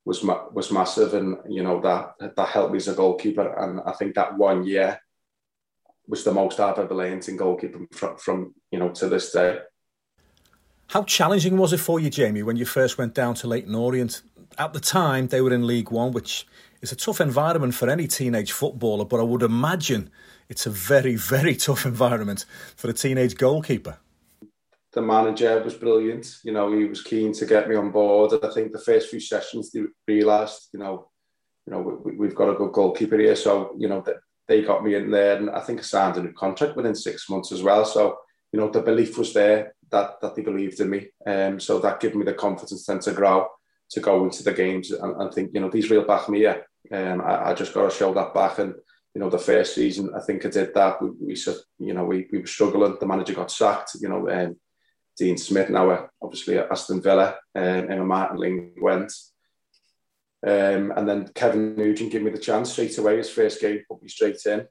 was 0.05 0.23
was 0.23 0.71
massive, 0.71 1.13
and 1.13 1.37
you 1.47 1.61
know 1.61 1.79
that 1.81 2.35
that 2.35 2.49
helped 2.49 2.71
me 2.71 2.77
as 2.77 2.87
a 2.87 2.95
goalkeeper. 2.95 3.53
And 3.53 3.81
I 3.85 3.91
think 3.93 4.15
that 4.15 4.37
one 4.37 4.65
year 4.65 4.99
was 6.09 6.23
the 6.23 6.33
most 6.33 6.59
I've 6.59 6.79
ever 6.79 6.93
learned 6.93 7.29
in 7.29 7.37
goalkeeping 7.37 7.93
from, 7.93 8.17
from 8.17 8.55
you 8.71 8.79
know 8.79 8.89
to 8.89 9.07
this 9.07 9.31
day. 9.31 9.59
How 10.87 11.03
challenging 11.03 11.55
was 11.55 11.71
it 11.71 11.79
for 11.79 11.99
you, 11.99 12.09
Jamie, 12.09 12.41
when 12.41 12.57
you 12.57 12.65
first 12.65 12.97
went 12.97 13.13
down 13.13 13.35
to 13.35 13.47
Leyton 13.47 13.75
Orient? 13.75 14.23
At 14.57 14.73
the 14.73 14.79
time, 14.79 15.27
they 15.27 15.39
were 15.39 15.53
in 15.53 15.67
League 15.67 15.91
One, 15.91 16.11
which 16.11 16.47
is 16.81 16.91
a 16.91 16.95
tough 16.95 17.21
environment 17.21 17.75
for 17.75 17.87
any 17.89 18.07
teenage 18.07 18.51
footballer, 18.51 19.05
but 19.05 19.19
I 19.19 19.23
would 19.23 19.43
imagine 19.43 20.09
it's 20.49 20.65
a 20.65 20.71
very, 20.71 21.15
very 21.15 21.55
tough 21.55 21.85
environment 21.85 22.45
for 22.75 22.89
a 22.89 22.93
teenage 22.93 23.37
goalkeeper. 23.37 23.99
The 24.91 25.01
manager 25.03 25.61
was 25.63 25.75
brilliant. 25.75 26.37
You 26.43 26.53
know, 26.53 26.71
he 26.75 26.85
was 26.85 27.03
keen 27.03 27.33
to 27.33 27.45
get 27.45 27.69
me 27.69 27.75
on 27.75 27.91
board. 27.91 28.33
I 28.43 28.51
think 28.51 28.71
the 28.71 28.79
first 28.79 29.09
few 29.09 29.19
sessions 29.19 29.71
they 29.71 29.83
realised, 30.07 30.69
you 30.73 30.79
know, 30.79 31.11
you 31.67 31.73
know, 31.73 32.01
we, 32.03 32.25
have 32.25 32.35
got 32.35 32.49
a 32.49 32.55
good 32.55 32.71
goalkeeper 32.71 33.19
here. 33.19 33.35
So, 33.35 33.75
you 33.77 33.87
know, 33.87 34.03
they 34.49 34.61
got 34.63 34.83
me 34.83 34.95
in 34.95 35.09
there, 35.09 35.37
and 35.37 35.49
I 35.49 35.61
think 35.61 35.79
I 35.79 35.83
signed 35.83 36.17
a 36.17 36.23
new 36.23 36.33
contract 36.33 36.75
within 36.75 36.95
six 36.95 37.29
months 37.29 37.53
as 37.53 37.63
well. 37.63 37.85
So, 37.85 38.17
you 38.51 38.59
know, 38.59 38.69
the 38.69 38.81
belief 38.81 39.17
was 39.17 39.31
there 39.31 39.73
that 39.91 40.19
that 40.21 40.35
they 40.35 40.41
believed 40.41 40.81
in 40.81 40.89
me. 40.89 41.07
Um, 41.25 41.59
so 41.59 41.79
that 41.79 42.01
gave 42.01 42.15
me 42.15 42.25
the 42.25 42.33
confidence 42.33 42.85
then 42.85 42.99
to 42.99 43.13
grow, 43.13 43.47
to 43.91 43.99
go 44.01 44.25
into 44.25 44.43
the 44.43 44.51
games 44.51 44.91
and, 44.91 45.21
and 45.21 45.33
think, 45.33 45.51
you 45.53 45.61
know, 45.61 45.69
these 45.69 45.89
real 45.89 46.05
back 46.05 46.27
me 46.27 46.39
here. 46.39 46.65
Um, 46.91 47.21
I, 47.21 47.51
I 47.51 47.53
just 47.53 47.73
got 47.73 47.89
to 47.89 47.95
show 47.95 48.13
that 48.13 48.33
back 48.33 48.59
and 48.59 48.73
you 49.15 49.21
know, 49.21 49.29
the 49.29 49.39
first 49.39 49.75
season, 49.75 50.11
I 50.15 50.21
think 50.21 50.45
I 50.45 50.49
did 50.49 50.73
that. 50.75 51.01
We, 51.01 51.09
we 51.09 51.35
you 51.79 51.93
know, 51.93 52.05
we, 52.05 52.27
we 52.31 52.39
were 52.39 52.47
struggling. 52.47 52.95
The 52.99 53.07
manager 53.07 53.33
got 53.33 53.51
sacked. 53.51 53.91
You 53.99 54.09
know, 54.09 54.29
um, 54.29 54.55
Dean 55.17 55.37
Smith 55.37 55.69
now, 55.69 56.09
obviously 56.21 56.57
at 56.57 56.71
Aston 56.71 57.01
Villa, 57.01 57.35
um, 57.55 57.91
Emma 57.91 58.05
Martin 58.05 58.37
Ling 58.37 58.73
went. 58.81 59.11
Um, 60.45 60.93
and 60.95 61.07
then 61.07 61.29
Kevin 61.35 61.75
Nugent 61.75 62.11
gave 62.11 62.23
me 62.23 62.31
the 62.31 62.37
chance 62.37 62.71
straight 62.71 62.97
away. 62.97 63.17
His 63.17 63.29
first 63.29 63.59
game 63.59 63.81
put 63.89 64.01
me 64.01 64.07
straight 64.07 64.39
in, 64.45 64.65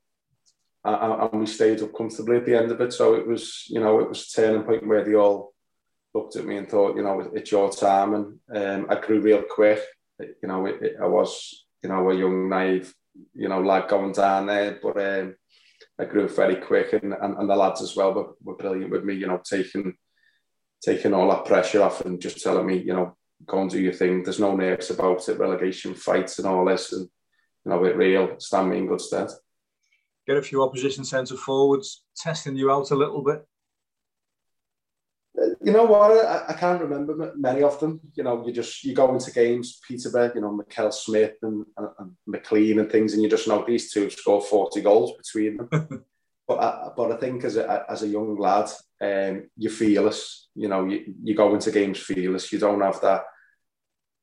and, 0.84 1.40
we 1.40 1.46
stayed 1.46 1.82
up 1.82 1.94
comfortably 1.96 2.36
at 2.36 2.46
the 2.46 2.56
end 2.56 2.70
of 2.70 2.80
it. 2.80 2.92
So 2.92 3.14
it 3.14 3.26
was, 3.26 3.64
you 3.68 3.80
know, 3.80 4.00
it 4.00 4.08
was 4.08 4.22
a 4.22 4.40
turning 4.40 4.62
point 4.62 4.86
where 4.86 5.04
they 5.04 5.14
all 5.14 5.52
looked 6.14 6.36
at 6.36 6.46
me 6.46 6.56
and 6.56 6.68
thought, 6.68 6.96
you 6.96 7.02
know, 7.02 7.20
it's 7.34 7.52
your 7.52 7.70
time. 7.70 8.14
And 8.14 8.38
um, 8.54 8.86
I 8.88 8.98
grew 8.98 9.20
real 9.20 9.42
quick. 9.42 9.82
You 10.18 10.48
know, 10.48 10.66
it, 10.66 10.82
it, 10.82 10.96
I 11.00 11.06
was, 11.06 11.66
you 11.82 11.90
know, 11.90 12.10
a 12.10 12.14
young 12.14 12.48
naive 12.48 12.94
you 13.34 13.48
know, 13.48 13.60
lad 13.60 13.88
going 13.88 14.12
down 14.12 14.46
there. 14.46 14.78
But 14.82 15.00
um, 15.02 15.34
I 15.98 16.04
grew 16.04 16.28
very 16.28 16.56
quick, 16.56 16.92
and, 16.92 17.14
and, 17.14 17.36
and 17.36 17.50
the 17.50 17.56
lads 17.56 17.82
as 17.82 17.96
well 17.96 18.12
were, 18.12 18.28
were 18.42 18.56
brilliant 18.56 18.90
with 18.90 19.04
me. 19.04 19.14
You 19.14 19.26
know, 19.26 19.40
taking 19.44 19.94
taking 20.82 21.12
all 21.12 21.28
that 21.30 21.44
pressure 21.44 21.82
off 21.82 22.02
and 22.02 22.20
just 22.20 22.40
telling 22.40 22.66
me, 22.66 22.78
you 22.78 22.92
know, 22.92 23.16
go 23.46 23.60
and 23.60 23.70
do 23.70 23.80
your 23.80 23.92
thing. 23.92 24.22
There's 24.22 24.40
no 24.40 24.56
nerves 24.56 24.90
about 24.90 25.28
it, 25.28 25.38
relegation 25.38 25.94
fights 25.94 26.38
and 26.38 26.46
all 26.46 26.64
this, 26.64 26.92
and 26.92 27.08
you 27.64 27.70
know, 27.70 27.84
it 27.84 27.96
real 27.96 28.38
stand 28.38 28.70
me 28.70 28.78
in 28.78 28.86
good 28.86 29.00
stead. 29.00 29.28
Get 30.26 30.36
a 30.36 30.42
few 30.42 30.62
opposition 30.62 31.04
centre 31.04 31.36
forwards 31.36 32.02
testing 32.16 32.56
you 32.56 32.70
out 32.70 32.90
a 32.90 32.96
little 32.96 33.22
bit 33.22 33.46
you 35.62 35.72
know 35.72 35.84
what? 35.84 36.12
I, 36.12 36.46
I, 36.48 36.52
can't 36.54 36.80
remember 36.80 37.32
many 37.36 37.62
of 37.62 37.78
them. 37.80 38.00
You 38.14 38.24
know, 38.24 38.46
you 38.46 38.52
just 38.52 38.84
you 38.84 38.94
go 38.94 39.12
into 39.12 39.30
games, 39.30 39.80
Peterborough, 39.86 40.32
you 40.34 40.40
know, 40.40 40.56
Mackail-Smith 40.56 41.34
and, 41.42 41.64
and, 41.76 41.88
and, 41.98 42.12
McLean 42.26 42.78
and 42.78 42.90
things, 42.90 43.12
and 43.12 43.22
you 43.22 43.28
just 43.28 43.48
know 43.48 43.64
these 43.66 43.92
two 43.92 44.10
score 44.10 44.40
forty 44.40 44.80
goals 44.80 45.12
between 45.16 45.56
them. 45.56 45.68
but 46.48 46.58
I, 46.58 46.90
but 46.96 47.12
I 47.12 47.16
think 47.16 47.44
as 47.44 47.56
a 47.56 47.84
as 47.88 48.02
a 48.02 48.08
young 48.08 48.36
lad, 48.38 48.70
um, 49.00 49.48
you're 49.56 49.72
fearless. 49.72 50.47
You 50.58 50.68
know, 50.68 50.84
you, 50.84 51.14
you 51.22 51.34
go 51.34 51.54
into 51.54 51.70
games 51.70 51.98
fearless. 51.98 52.52
You 52.52 52.58
don't 52.58 52.80
have 52.80 53.00
that. 53.02 53.24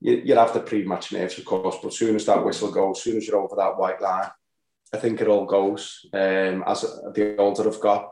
You, 0.01 0.21
you 0.25 0.35
have 0.35 0.53
the 0.53 0.59
pre-match 0.59 1.13
nerves, 1.13 1.37
of 1.37 1.45
course, 1.45 1.77
but 1.81 1.89
as 1.89 1.97
soon 1.97 2.15
as 2.15 2.25
that 2.25 2.43
whistle 2.43 2.71
goes, 2.71 2.97
as 2.97 3.03
soon 3.03 3.17
as 3.17 3.27
you're 3.27 3.39
over 3.39 3.55
that 3.55 3.77
white 3.77 4.01
line, 4.01 4.29
I 4.93 4.97
think 4.97 5.21
it 5.21 5.27
all 5.27 5.45
goes. 5.45 6.05
Um, 6.13 6.63
as 6.67 6.81
the 7.13 7.35
older 7.37 7.67
I've 7.67 7.79
got, 7.79 8.11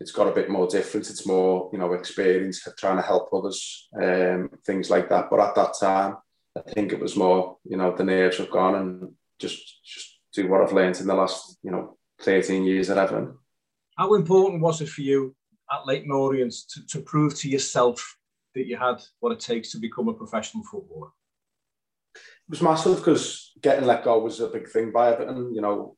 it's 0.00 0.12
got 0.12 0.28
a 0.28 0.32
bit 0.32 0.48
more 0.48 0.66
different. 0.66 1.10
It's 1.10 1.26
more, 1.26 1.70
you 1.72 1.78
know, 1.78 1.92
experience 1.92 2.66
trying 2.78 2.96
to 2.96 3.02
help 3.02 3.30
others, 3.32 3.88
um, 4.00 4.50
things 4.64 4.90
like 4.90 5.08
that. 5.08 5.28
But 5.30 5.40
at 5.40 5.54
that 5.56 5.74
time, 5.78 6.16
I 6.56 6.60
think 6.60 6.92
it 6.92 7.00
was 7.00 7.16
more, 7.16 7.58
you 7.64 7.76
know, 7.76 7.94
the 7.94 8.04
nerves 8.04 8.38
have 8.38 8.50
gone 8.50 8.74
and 8.76 9.12
just 9.38 9.84
just 9.84 10.18
do 10.32 10.48
what 10.48 10.60
I've 10.60 10.72
learned 10.72 11.00
in 11.00 11.06
the 11.06 11.14
last, 11.14 11.58
you 11.62 11.70
know, 11.70 11.96
13 12.20 12.64
years 12.64 12.90
at 12.90 12.98
Everton. 12.98 13.38
How 13.96 14.14
important 14.14 14.62
was 14.62 14.80
it 14.80 14.88
for 14.88 15.02
you 15.02 15.34
at 15.72 15.86
Leyton 15.86 16.10
Orient 16.10 16.54
to, 16.70 16.86
to 16.86 17.00
prove 17.00 17.34
to 17.36 17.48
yourself 17.48 18.16
that 18.54 18.66
you 18.66 18.76
had 18.76 19.02
what 19.20 19.32
it 19.32 19.40
takes 19.40 19.70
to 19.72 19.78
become 19.78 20.08
a 20.08 20.14
professional 20.14 20.64
footballer? 20.64 21.08
It 22.14 22.50
was 22.50 22.62
massive 22.62 22.96
because 22.96 23.52
getting 23.60 23.86
let 23.86 24.04
go 24.04 24.18
was 24.18 24.40
a 24.40 24.48
big 24.48 24.68
thing 24.68 24.92
by 24.92 25.12
Everton. 25.12 25.54
You 25.54 25.60
know, 25.60 25.96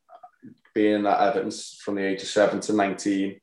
being 0.74 1.06
at 1.06 1.20
Everton 1.20 1.50
from 1.80 1.96
the 1.96 2.04
age 2.04 2.22
of 2.22 2.28
seven 2.28 2.60
to 2.60 2.72
19, 2.72 3.40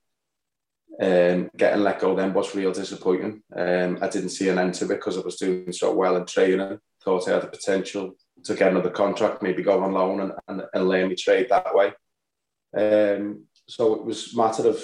um, 1.01 1.49
getting 1.57 1.83
let 1.83 1.99
go 1.99 2.15
then 2.15 2.33
was 2.33 2.55
real 2.55 2.71
disappointing. 2.71 3.41
Um, 3.55 3.97
I 4.01 4.07
didn't 4.07 4.29
see 4.29 4.49
an 4.49 4.59
end 4.59 4.75
to 4.75 4.85
it 4.85 4.89
because 4.89 5.17
I 5.17 5.21
was 5.21 5.37
doing 5.37 5.71
so 5.71 5.93
well 5.93 6.15
in 6.15 6.25
training. 6.25 6.79
Thought 7.03 7.27
I 7.27 7.33
had 7.33 7.43
the 7.43 7.47
potential 7.47 8.15
to 8.43 8.55
get 8.55 8.71
another 8.71 8.89
contract, 8.89 9.41
maybe 9.41 9.63
go 9.63 9.83
on 9.83 9.93
loan 9.93 10.21
and, 10.21 10.33
and, 10.47 10.63
and 10.73 10.87
learn 10.87 11.09
me 11.09 11.15
trade 11.15 11.47
that 11.49 11.73
way. 11.73 11.93
Um, 12.75 13.45
so 13.67 13.95
it 13.95 14.03
was 14.03 14.33
a 14.33 14.37
matter 14.37 14.67
of, 14.67 14.83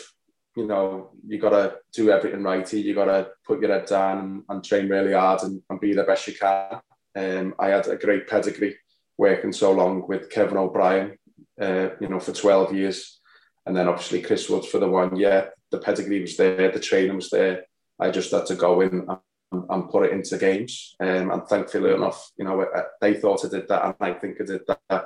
you 0.60 0.68
know, 0.68 1.12
you 1.26 1.40
got 1.40 1.52
to 1.52 1.78
do 1.94 2.12
everything 2.12 2.44
right 2.44 2.68
here. 2.68 2.82
You 2.82 2.94
got 2.94 3.06
to 3.06 3.30
put 3.46 3.62
your 3.62 3.72
head 3.72 3.86
down 3.86 4.18
and, 4.20 4.44
and 4.50 4.64
train 4.64 4.90
really 4.90 5.14
hard 5.14 5.42
and, 5.44 5.62
and, 5.70 5.80
be 5.80 5.94
the 5.94 6.04
best 6.04 6.28
you 6.28 6.34
can. 6.34 6.82
Um, 7.16 7.56
I 7.58 7.70
had 7.70 7.88
a 7.88 7.96
great 7.96 8.28
pedigree 8.28 8.76
working 9.18 9.54
so 9.54 9.72
long 9.72 10.06
with 10.06 10.30
Kevin 10.30 10.58
O'Brien, 10.58 11.18
uh, 11.62 11.90
you 12.02 12.10
know, 12.10 12.20
for 12.20 12.34
12 12.34 12.76
years. 12.76 13.22
And 13.66 13.74
then 13.74 13.88
obviously 13.88 14.22
Chris 14.22 14.50
Woods 14.50 14.68
for 14.68 14.80
the 14.80 14.90
one 14.90 15.16
year. 15.16 15.54
The 15.72 15.80
pedigree 15.80 16.20
was 16.20 16.36
there, 16.36 16.72
the 16.72 16.80
training 16.80 17.16
was 17.16 17.30
there. 17.30 17.64
I 17.98 18.12
just 18.12 18.32
had 18.32 18.46
to 18.48 18.56
go 18.56 18.82
in 18.82 19.08
and, 19.08 19.64
and 19.70 19.90
put 19.90 20.08
it 20.08 20.12
into 20.12 20.38
games. 20.38 20.94
Um, 21.00 21.32
and 21.32 21.48
thankfully 21.48 21.94
enough, 21.94 22.32
you 22.38 22.44
know, 22.44 22.66
they 23.00 23.14
thought 23.14 23.46
I 23.46 23.48
did 23.48 23.70
that, 23.70 23.86
and 23.86 23.96
I 24.02 24.14
think 24.14 24.42
I 24.42 24.46
did 24.46 24.62
that 24.68 25.06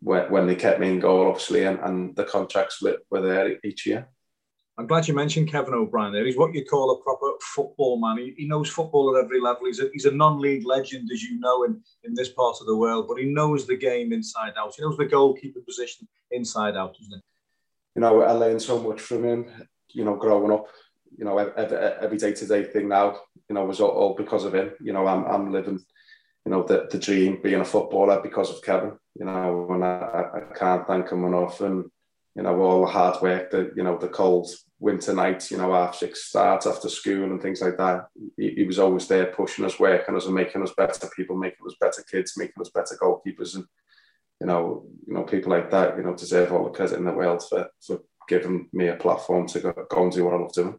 when 0.00 0.46
they 0.46 0.56
kept 0.56 0.80
me 0.80 0.88
in 0.88 0.98
goal, 0.98 1.28
obviously, 1.28 1.64
and, 1.64 1.78
and 1.80 2.16
the 2.16 2.24
contracts 2.24 2.82
were 2.82 3.20
there 3.20 3.56
each 3.62 3.86
year. 3.86 4.08
I'm 4.80 4.86
glad 4.86 5.06
you 5.06 5.12
mentioned 5.12 5.50
Kevin 5.50 5.74
O'Brien 5.74 6.10
there. 6.10 6.24
He's 6.24 6.38
what 6.38 6.54
you 6.54 6.64
call 6.64 6.90
a 6.90 7.02
proper 7.02 7.32
football 7.42 8.00
man. 8.00 8.16
He, 8.16 8.32
he 8.38 8.48
knows 8.48 8.70
football 8.70 9.14
at 9.14 9.22
every 9.22 9.38
level. 9.38 9.66
He's 9.66 9.78
a, 9.78 9.90
he's 9.92 10.06
a 10.06 10.10
non-league 10.10 10.64
legend, 10.64 11.10
as 11.12 11.22
you 11.22 11.38
know, 11.38 11.64
in, 11.64 11.82
in 12.04 12.14
this 12.14 12.30
part 12.30 12.56
of 12.62 12.66
the 12.66 12.74
world, 12.74 13.04
but 13.06 13.18
he 13.18 13.26
knows 13.26 13.66
the 13.66 13.76
game 13.76 14.10
inside 14.14 14.54
out. 14.58 14.72
He 14.74 14.82
knows 14.82 14.96
the 14.96 15.04
goalkeeper 15.04 15.60
position 15.60 16.08
inside 16.30 16.78
out, 16.78 16.94
doesn't 16.94 17.12
he? 17.12 17.20
You 17.94 18.00
know, 18.00 18.22
I 18.22 18.32
learned 18.32 18.62
so 18.62 18.80
much 18.80 19.02
from 19.02 19.22
him, 19.22 19.46
you 19.90 20.02
know, 20.02 20.16
growing 20.16 20.50
up. 20.50 20.66
You 21.14 21.26
know, 21.26 21.36
every, 21.36 22.16
day-to-day 22.16 22.64
thing 22.64 22.88
now, 22.88 23.20
you 23.50 23.54
know, 23.54 23.66
was 23.66 23.80
all, 23.80 23.90
all 23.90 24.14
because 24.14 24.46
of 24.46 24.54
him. 24.54 24.70
You 24.80 24.94
know, 24.94 25.06
I'm, 25.06 25.26
I'm 25.26 25.52
living, 25.52 25.78
you 26.46 26.52
know, 26.52 26.62
the, 26.62 26.88
the 26.90 26.98
dream 26.98 27.40
being 27.42 27.60
a 27.60 27.66
footballer 27.66 28.22
because 28.22 28.48
of 28.48 28.62
Kevin. 28.62 28.92
You 29.14 29.26
know, 29.26 29.68
and 29.72 29.84
I, 29.84 30.24
I 30.36 30.58
can't 30.58 30.86
thank 30.86 31.10
him 31.10 31.26
enough. 31.26 31.60
And, 31.60 31.84
you 32.34 32.44
know, 32.44 32.58
all 32.62 32.86
the 32.86 32.90
hard 32.90 33.20
work, 33.20 33.50
the, 33.50 33.72
you 33.76 33.82
know, 33.82 33.98
the 33.98 34.08
cold 34.08 34.48
winter 34.80 35.14
nights, 35.14 35.50
you 35.50 35.58
know, 35.58 35.72
half 35.72 35.94
six 35.94 36.24
starts 36.24 36.66
after 36.66 36.88
school 36.88 37.24
and 37.24 37.40
things 37.40 37.60
like 37.60 37.76
that. 37.76 38.08
He, 38.36 38.50
he, 38.56 38.64
was 38.64 38.78
always 38.78 39.06
there 39.06 39.26
pushing 39.26 39.64
us, 39.64 39.78
working 39.78 40.16
us 40.16 40.24
and 40.24 40.34
making 40.34 40.62
us 40.62 40.72
better 40.76 41.08
people, 41.14 41.36
making 41.36 41.66
us 41.66 41.76
better 41.78 42.02
kids, 42.02 42.36
making 42.36 42.60
us 42.60 42.70
better 42.70 42.96
goalkeepers. 43.00 43.54
And, 43.54 43.66
you 44.40 44.46
know, 44.46 44.86
you 45.06 45.12
know, 45.12 45.22
people 45.24 45.52
like 45.52 45.70
that, 45.70 45.98
you 45.98 46.02
know, 46.02 46.14
deserve 46.14 46.52
all 46.52 46.64
the 46.64 46.70
credit 46.70 46.98
in 46.98 47.04
the 47.04 47.12
world 47.12 47.42
for, 47.46 47.68
for 47.86 48.00
giving 48.26 48.68
me 48.72 48.88
a 48.88 48.96
platform 48.96 49.46
to 49.48 49.60
go, 49.60 49.74
go 49.88 50.02
and 50.02 50.12
do 50.12 50.24
what 50.24 50.34
I 50.34 50.38
love 50.38 50.52
doing. 50.52 50.78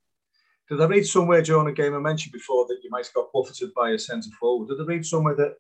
Did 0.68 0.82
I 0.82 0.86
read 0.86 1.06
somewhere 1.06 1.44
during 1.44 1.68
the 1.68 1.74
game 1.74 1.94
I 1.94 2.00
mentioned 2.00 2.34
before 2.34 2.66
that 2.68 2.80
you 2.84 2.90
might 2.90 3.06
have 3.06 3.14
got 3.14 3.32
buffeted 3.34 3.74
by 3.76 3.92
a 3.92 4.00
centre 4.00 4.30
forward? 4.40 4.70
Did 4.70 4.82
I 4.82 4.86
read 4.86 5.06
somewhere 5.06 5.36
that 5.36 5.56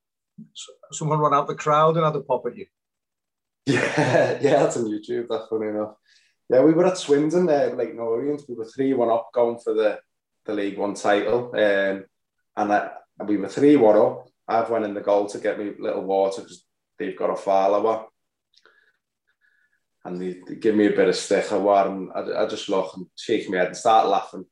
someone 0.91 1.19
ran 1.19 1.33
out 1.33 1.47
the 1.47 1.55
crowd 1.55 1.95
and 1.97 2.05
had 2.05 2.15
a 2.15 2.21
pop 2.21 2.45
at 2.47 2.57
you? 2.57 2.65
Yeah, 3.67 4.39
yeah, 4.41 4.63
that's 4.63 4.77
on 4.77 4.85
YouTube. 4.85 5.27
That's 5.29 5.47
funny 5.47 5.67
enough. 5.67 5.93
Yeah, 6.51 6.63
we 6.63 6.73
were 6.73 6.85
at 6.85 6.97
Swindon 6.97 7.45
there, 7.45 7.73
Leyton 7.73 7.99
Orient. 7.99 8.43
We 8.49 8.55
were 8.55 8.65
3 8.65 8.93
1 8.93 9.09
up 9.09 9.29
going 9.33 9.57
for 9.59 9.73
the, 9.73 9.99
the 10.45 10.53
League 10.53 10.77
One 10.77 10.95
title. 10.95 11.45
Um, 11.55 12.03
and 12.57 12.73
I, 12.73 12.89
we 13.25 13.37
were 13.37 13.47
3 13.47 13.77
1 13.77 13.95
up. 13.97 14.27
I've 14.49 14.69
went 14.69 14.83
in 14.83 14.93
the 14.93 14.99
goal 14.99 15.27
to 15.27 15.39
get 15.39 15.57
me 15.57 15.69
a 15.69 15.81
little 15.81 16.03
water 16.03 16.41
because 16.41 16.65
they've 16.99 17.17
got 17.17 17.29
a 17.29 17.37
follower. 17.37 18.07
And 20.03 20.21
they, 20.21 20.41
they, 20.45 20.55
give 20.55 20.75
me 20.75 20.87
a 20.87 20.95
bit 20.95 21.07
of 21.07 21.15
stick. 21.15 21.49
I, 21.53 21.55
I, 21.55 22.43
I 22.43 22.47
just 22.47 22.67
look 22.67 22.97
and 22.97 23.05
shake 23.15 23.49
my 23.49 23.59
head 23.59 23.67
and 23.67 23.77
start 23.77 24.09
laughing, 24.09 24.43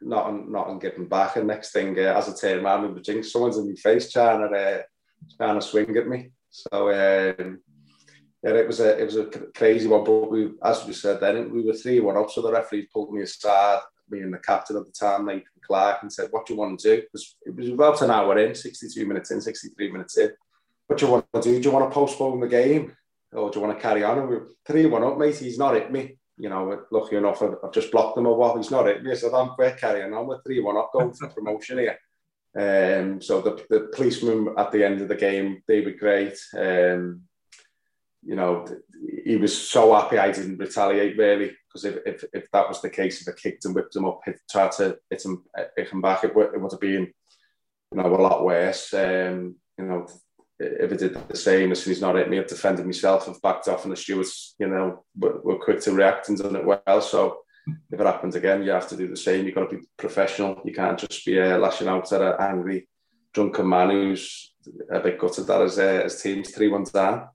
not 0.00 0.26
on, 0.26 0.52
not 0.52 0.68
on 0.68 0.78
giving 0.78 1.08
back. 1.08 1.34
And 1.34 1.48
next 1.48 1.72
thing, 1.72 1.98
uh, 1.98 2.14
as 2.16 2.28
I 2.28 2.32
turn 2.36 2.64
around, 2.64 2.82
we 2.82 2.92
were 2.92 3.00
jinx, 3.00 3.32
someone's 3.32 3.58
in 3.58 3.68
my 3.68 3.74
face 3.74 4.12
trying 4.12 4.48
to, 4.48 4.56
uh, 4.56 4.82
trying 5.36 5.58
to 5.58 5.66
swing 5.66 5.96
at 5.96 6.06
me. 6.06 6.30
So, 6.50 7.34
um, 7.40 7.58
yeah, 8.42 8.54
it 8.54 8.66
was 8.66 8.80
a 8.80 8.98
it 8.98 9.04
was 9.04 9.16
a 9.16 9.26
crazy 9.54 9.86
one. 9.86 10.04
But 10.04 10.30
we, 10.30 10.52
as 10.62 10.84
we 10.86 10.92
said 10.92 11.20
then, 11.20 11.52
we 11.52 11.62
were 11.62 11.74
three 11.74 12.00
one 12.00 12.16
up. 12.16 12.30
So 12.30 12.40
the 12.42 12.52
referee 12.52 12.88
pulled 12.92 13.12
me 13.12 13.22
aside, 13.22 13.80
me 14.08 14.20
and 14.20 14.32
the 14.32 14.38
captain 14.38 14.76
at 14.76 14.86
the 14.86 14.92
time, 14.92 15.26
Nathan 15.26 15.44
Clarke, 15.62 16.02
and 16.02 16.12
said, 16.12 16.28
"What 16.30 16.46
do 16.46 16.54
you 16.54 16.58
want 16.58 16.80
to 16.80 16.96
do?" 16.96 17.02
Because 17.02 17.36
it 17.44 17.54
was 17.54 17.68
about 17.68 18.02
an 18.02 18.10
hour 18.10 18.38
in, 18.38 18.54
sixty 18.54 18.88
two 18.88 19.06
minutes 19.06 19.30
in, 19.30 19.40
sixty 19.40 19.68
three 19.68 19.90
minutes 19.92 20.16
in. 20.16 20.30
What 20.86 20.98
do 20.98 21.06
you 21.06 21.12
want 21.12 21.26
to 21.34 21.42
do? 21.42 21.60
Do 21.60 21.68
you 21.68 21.74
want 21.74 21.90
to 21.90 21.94
postpone 21.94 22.40
the 22.40 22.48
game, 22.48 22.96
or 23.32 23.50
do 23.50 23.58
you 23.58 23.66
want 23.66 23.78
to 23.78 23.82
carry 23.82 24.02
on? 24.02 24.18
And 24.18 24.28
we 24.28 24.36
were 24.36 24.48
three 24.66 24.86
one 24.86 25.04
up, 25.04 25.18
mate. 25.18 25.36
He's 25.36 25.58
not 25.58 25.74
hit 25.74 25.92
me. 25.92 26.16
You 26.38 26.48
know, 26.48 26.84
lucky 26.90 27.16
enough, 27.16 27.42
I've 27.42 27.72
just 27.72 27.92
blocked 27.92 28.16
him 28.16 28.24
a 28.24 28.32
while. 28.32 28.56
He's 28.56 28.70
not 28.70 28.86
hit 28.86 29.02
me. 29.02 29.14
Said, 29.14 29.34
"I'm 29.34 29.50
quick 29.50 29.76
carrying 29.76 30.14
on. 30.14 30.26
We're 30.26 30.40
three 30.40 30.60
one 30.60 30.78
up, 30.78 30.92
going 30.92 31.12
for 31.12 31.28
promotion 31.28 31.78
here." 31.78 31.98
Um, 32.56 33.20
so 33.20 33.40
the, 33.40 33.64
the 33.68 33.90
policeman 33.94 34.54
at 34.56 34.72
the 34.72 34.82
end 34.82 35.00
of 35.00 35.08
the 35.08 35.14
game, 35.14 35.62
they 35.68 35.82
were 35.82 35.92
great. 35.92 36.36
Um, 36.56 37.22
you 38.22 38.36
know, 38.36 38.66
he 39.24 39.36
was 39.36 39.56
so 39.56 39.94
happy 39.94 40.18
I 40.18 40.30
didn't 40.30 40.58
retaliate 40.58 41.16
really 41.16 41.52
because 41.66 41.84
if, 41.84 41.98
if, 42.04 42.24
if 42.32 42.50
that 42.52 42.68
was 42.68 42.80
the 42.80 42.90
case, 42.90 43.20
if 43.20 43.32
I 43.32 43.36
kicked 43.36 43.64
and 43.64 43.74
whipped 43.74 43.96
him 43.96 44.04
up, 44.04 44.20
hit, 44.24 44.40
tried 44.50 44.72
to 44.72 44.98
hit 45.08 45.24
him, 45.24 45.44
hit 45.76 45.88
him 45.88 46.00
back, 46.00 46.24
it, 46.24 46.34
would, 46.34 46.54
it 46.54 46.60
would 46.60 46.72
have 46.72 46.80
been, 46.80 47.12
you 47.92 48.02
know, 48.02 48.06
a 48.06 48.16
lot 48.16 48.44
worse. 48.44 48.92
Um, 48.92 49.56
you 49.78 49.84
know, 49.84 50.06
if 50.58 50.92
I 50.92 50.96
did 50.96 51.28
the 51.28 51.36
same, 51.36 51.72
as 51.72 51.82
soon 51.82 51.92
as 51.92 51.96
he's 51.96 52.00
not 52.02 52.16
hit 52.16 52.28
me, 52.28 52.38
I've 52.38 52.46
defended 52.46 52.84
myself, 52.84 53.28
I've 53.28 53.40
backed 53.40 53.68
off, 53.68 53.84
and 53.84 53.92
the 53.92 53.96
stewards, 53.96 54.54
you 54.58 54.68
know, 54.68 55.04
were, 55.16 55.40
were 55.42 55.58
quick 55.58 55.80
to 55.82 55.92
react 55.92 56.28
and 56.28 56.36
done 56.36 56.56
it 56.56 56.64
well. 56.64 57.00
So 57.00 57.38
if 57.90 58.00
it 58.00 58.06
happens 58.06 58.34
again, 58.34 58.62
you 58.62 58.70
have 58.70 58.88
to 58.88 58.96
do 58.96 59.08
the 59.08 59.16
same. 59.16 59.46
You've 59.46 59.54
got 59.54 59.70
to 59.70 59.76
be 59.76 59.84
professional. 59.96 60.60
You 60.64 60.74
can't 60.74 60.98
just 60.98 61.24
be 61.24 61.40
uh, 61.40 61.58
lashing 61.58 61.88
out 61.88 62.12
at 62.12 62.20
an 62.20 62.34
angry, 62.38 62.88
drunken 63.32 63.68
man 63.68 63.90
who's 63.90 64.52
a 64.90 65.00
bit 65.00 65.18
gutted 65.18 65.46
that 65.46 65.60
his, 65.62 65.78
uh, 65.78 66.02
his 66.04 66.20
team's 66.20 66.50
3 66.50 66.68
1 66.68 66.84
down. 66.92 67.28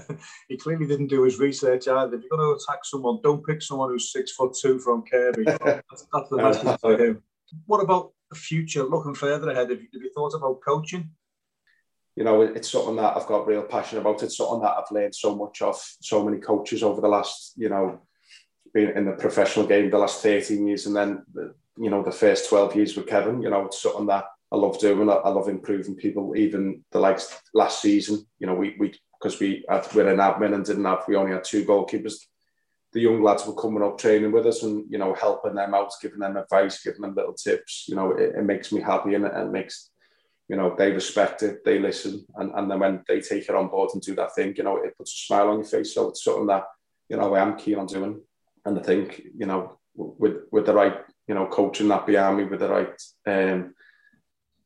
he 0.48 0.56
clearly 0.56 0.86
didn't 0.86 1.08
do 1.08 1.22
his 1.22 1.38
research 1.38 1.88
either. 1.88 2.14
If 2.14 2.22
you're 2.22 2.36
going 2.36 2.40
to 2.40 2.62
attack 2.62 2.84
someone, 2.84 3.20
don't 3.22 3.44
pick 3.44 3.62
someone 3.62 3.90
who's 3.90 4.12
six 4.12 4.32
foot 4.32 4.56
two 4.60 4.78
from 4.78 5.02
Kirkby. 5.02 5.44
that's, 5.64 6.06
that's 6.12 6.28
the 6.30 6.36
message 6.36 6.80
for 6.80 6.98
him. 6.98 7.22
What 7.66 7.82
about 7.82 8.12
the 8.30 8.36
future? 8.36 8.84
Looking 8.84 9.14
further 9.14 9.50
ahead, 9.50 9.70
have 9.70 9.80
you, 9.80 9.88
have 9.92 10.02
you 10.02 10.10
thought 10.14 10.34
about 10.34 10.60
coaching? 10.66 11.10
You 12.16 12.24
know, 12.24 12.42
it's 12.42 12.70
something 12.70 12.96
that 12.96 13.16
I've 13.16 13.26
got 13.26 13.46
real 13.46 13.62
passion 13.62 13.98
about. 13.98 14.22
It's 14.22 14.36
something 14.36 14.60
that 14.60 14.76
I've 14.76 14.90
learned 14.90 15.14
so 15.14 15.34
much 15.34 15.62
of 15.62 15.80
so 16.00 16.22
many 16.24 16.38
coaches 16.38 16.82
over 16.82 17.00
the 17.00 17.08
last, 17.08 17.54
you 17.56 17.70
know, 17.70 18.02
being 18.74 18.92
in 18.94 19.06
the 19.06 19.12
professional 19.12 19.66
game 19.66 19.90
the 19.90 19.98
last 19.98 20.22
13 20.22 20.66
years 20.66 20.86
and 20.86 20.96
then, 20.96 21.24
you 21.78 21.90
know, 21.90 22.02
the 22.02 22.12
first 22.12 22.48
12 22.48 22.76
years 22.76 22.96
with 22.96 23.06
Kevin. 23.06 23.40
You 23.42 23.48
know, 23.48 23.64
it's 23.64 23.80
something 23.80 24.06
that 24.06 24.26
I 24.52 24.56
love 24.56 24.78
doing. 24.78 25.08
I 25.08 25.28
love 25.30 25.48
improving 25.48 25.94
people. 25.94 26.36
Even 26.36 26.84
the 26.92 27.00
likes 27.00 27.34
last 27.54 27.80
season, 27.80 28.26
you 28.38 28.46
know, 28.46 28.54
we 28.54 28.76
we 28.78 28.92
because 29.22 29.38
we 29.38 29.64
had, 29.68 29.86
we're 29.94 30.10
in 30.10 30.18
admin 30.18 30.54
and 30.54 30.64
didn't 30.64 30.84
have, 30.84 31.04
we 31.06 31.16
only 31.16 31.32
had 31.32 31.44
two 31.44 31.64
goalkeepers. 31.64 32.14
The 32.92 33.00
young 33.00 33.22
lads 33.22 33.46
were 33.46 33.54
coming 33.54 33.82
up 33.82 33.96
training 33.96 34.32
with 34.32 34.46
us 34.46 34.64
and, 34.64 34.84
you 34.90 34.98
know, 34.98 35.14
helping 35.14 35.54
them 35.54 35.74
out, 35.74 35.92
giving 36.02 36.18
them 36.18 36.36
advice, 36.36 36.82
giving 36.82 37.02
them 37.02 37.14
little 37.14 37.32
tips. 37.32 37.86
You 37.88 37.94
know, 37.94 38.10
it, 38.12 38.34
it 38.36 38.44
makes 38.44 38.72
me 38.72 38.80
happy 38.80 39.14
and 39.14 39.24
it, 39.24 39.50
makes, 39.50 39.90
you 40.48 40.56
know, 40.56 40.74
they 40.76 40.90
respect 40.90 41.42
it, 41.42 41.64
they 41.64 41.78
listen. 41.78 42.26
And, 42.34 42.50
and 42.54 42.70
then 42.70 42.80
when 42.80 43.04
they 43.06 43.20
take 43.20 43.48
it 43.48 43.54
on 43.54 43.68
board 43.68 43.90
and 43.94 44.02
do 44.02 44.14
that 44.16 44.34
thing, 44.34 44.54
you 44.56 44.64
know, 44.64 44.76
it 44.78 44.96
puts 44.96 45.12
a 45.12 45.26
smile 45.26 45.50
on 45.50 45.58
your 45.58 45.64
face. 45.64 45.94
So 45.94 46.08
it's 46.08 46.24
something 46.24 46.48
that, 46.48 46.64
you 47.08 47.16
know, 47.16 47.32
I 47.34 47.40
am 47.40 47.56
keen 47.56 47.78
on 47.78 47.86
doing. 47.86 48.20
And 48.64 48.78
I 48.78 48.82
think, 48.82 49.22
you 49.36 49.46
know, 49.46 49.78
with, 49.94 50.42
with 50.50 50.66
the 50.66 50.74
right, 50.74 50.98
you 51.28 51.34
know, 51.34 51.46
coaching 51.46 51.88
that 51.88 52.06
behind 52.06 52.36
me, 52.36 52.44
with 52.44 52.60
the 52.60 52.68
right 52.68 53.02
um, 53.26 53.74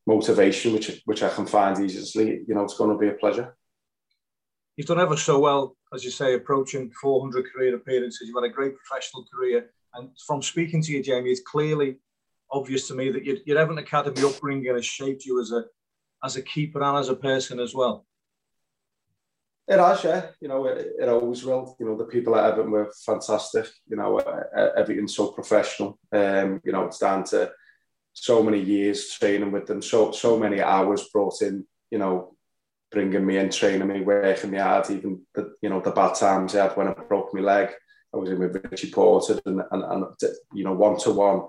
motivation, 0.06 0.72
which, 0.72 1.02
which 1.04 1.22
I 1.22 1.28
can 1.28 1.46
find 1.46 1.78
easily, 1.78 2.40
you 2.48 2.54
know, 2.54 2.64
it's 2.64 2.76
going 2.76 2.90
to 2.90 2.98
be 2.98 3.08
a 3.08 3.12
pleasure 3.12 3.54
you've 4.76 4.86
done 4.86 5.00
ever 5.00 5.16
so 5.16 5.38
well, 5.38 5.76
as 5.92 6.04
you 6.04 6.10
say, 6.10 6.34
approaching 6.34 6.90
400 7.00 7.52
career 7.52 7.74
appearances. 7.74 8.28
You've 8.28 8.42
had 8.42 8.50
a 8.50 8.54
great 8.54 8.74
professional 8.76 9.24
career. 9.24 9.70
And 9.94 10.10
from 10.26 10.42
speaking 10.42 10.82
to 10.82 10.92
you, 10.92 11.02
Jamie, 11.02 11.30
it's 11.30 11.40
clearly 11.40 11.96
obvious 12.50 12.86
to 12.88 12.94
me 12.94 13.10
that 13.10 13.24
your, 13.24 13.36
your 13.46 13.58
Everton 13.58 13.82
Academy 13.82 14.22
upbringing 14.22 14.74
has 14.74 14.84
shaped 14.84 15.24
you 15.24 15.40
as 15.40 15.52
a 15.52 15.64
as 16.24 16.36
a 16.36 16.42
keeper 16.42 16.82
and 16.82 16.98
as 16.98 17.08
a 17.08 17.14
person 17.14 17.60
as 17.60 17.74
well. 17.74 18.06
It 19.68 19.78
has, 19.78 20.04
yeah. 20.04 20.28
You 20.40 20.48
know, 20.48 20.66
it, 20.66 20.92
it, 21.00 21.08
always 21.08 21.44
will. 21.44 21.76
You 21.78 21.86
know, 21.86 21.96
the 21.96 22.04
people 22.04 22.36
at 22.36 22.52
Everton 22.52 22.70
were 22.70 22.92
fantastic. 23.04 23.66
You 23.88 23.96
know, 23.96 24.18
everything's 24.76 25.16
so 25.16 25.32
professional. 25.32 25.98
Um, 26.12 26.60
you 26.64 26.72
know, 26.72 26.84
it's 26.84 26.98
down 26.98 27.24
to 27.24 27.50
so 28.12 28.42
many 28.42 28.60
years 28.60 29.10
training 29.10 29.52
with 29.52 29.66
them, 29.66 29.82
so 29.82 30.12
so 30.12 30.38
many 30.38 30.62
hours 30.62 31.08
brought 31.12 31.42
in. 31.42 31.66
You 31.90 31.98
know, 31.98 32.35
bringing 32.90 33.26
me 33.26 33.38
in, 33.38 33.50
training 33.50 33.88
me, 33.88 34.00
working 34.00 34.50
me 34.50 34.58
hard. 34.58 34.90
Even 34.90 35.22
the 35.34 35.54
you 35.62 35.68
know 35.68 35.80
the 35.80 35.90
bad 35.90 36.14
times 36.14 36.54
I 36.54 36.64
had 36.64 36.76
when 36.76 36.88
I 36.88 36.92
broke 36.92 37.34
my 37.34 37.40
leg, 37.40 37.70
I 38.14 38.16
was 38.16 38.30
in 38.30 38.38
with 38.38 38.64
Richie 38.70 38.90
Porter 38.90 39.40
and 39.46 39.62
and, 39.70 39.84
and 39.84 40.04
you 40.52 40.64
know 40.64 40.74
one 40.74 40.98
to 41.00 41.12
one. 41.12 41.48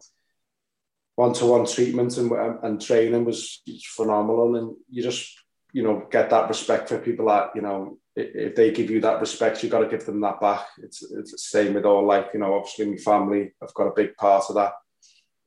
One 1.15 1.33
to 1.33 1.47
one 1.47 1.65
treatment 1.65 2.15
and, 2.17 2.31
and 2.61 2.79
training 2.79 3.25
was 3.25 3.63
phenomenal, 3.95 4.55
and 4.55 4.75
you 4.87 5.01
just 5.01 5.33
you 5.73 5.81
know 5.81 6.07
get 6.11 6.29
that 6.29 6.47
respect 6.47 6.89
for 6.89 6.99
people 6.99 7.25
that 7.27 7.51
you 7.55 7.63
know 7.63 7.97
if 8.17 8.55
they 8.55 8.71
give 8.71 8.89
you 8.89 8.99
that 9.01 9.19
respect, 9.19 9.61
you've 9.61 9.71
got 9.71 9.79
to 9.79 9.87
give 9.87 10.05
them 10.05 10.21
that 10.21 10.41
back. 10.41 10.65
It's, 10.79 11.03
it's 11.03 11.31
the 11.31 11.37
same 11.37 11.75
with 11.75 11.85
all 11.85 12.05
like, 12.05 12.29
you 12.33 12.39
know, 12.39 12.55
obviously 12.55 12.87
my 12.87 12.97
family, 12.97 13.53
I've 13.61 13.73
got 13.75 13.87
a 13.87 13.95
big 13.95 14.15
part 14.15 14.45
of 14.49 14.55
that. 14.55 14.73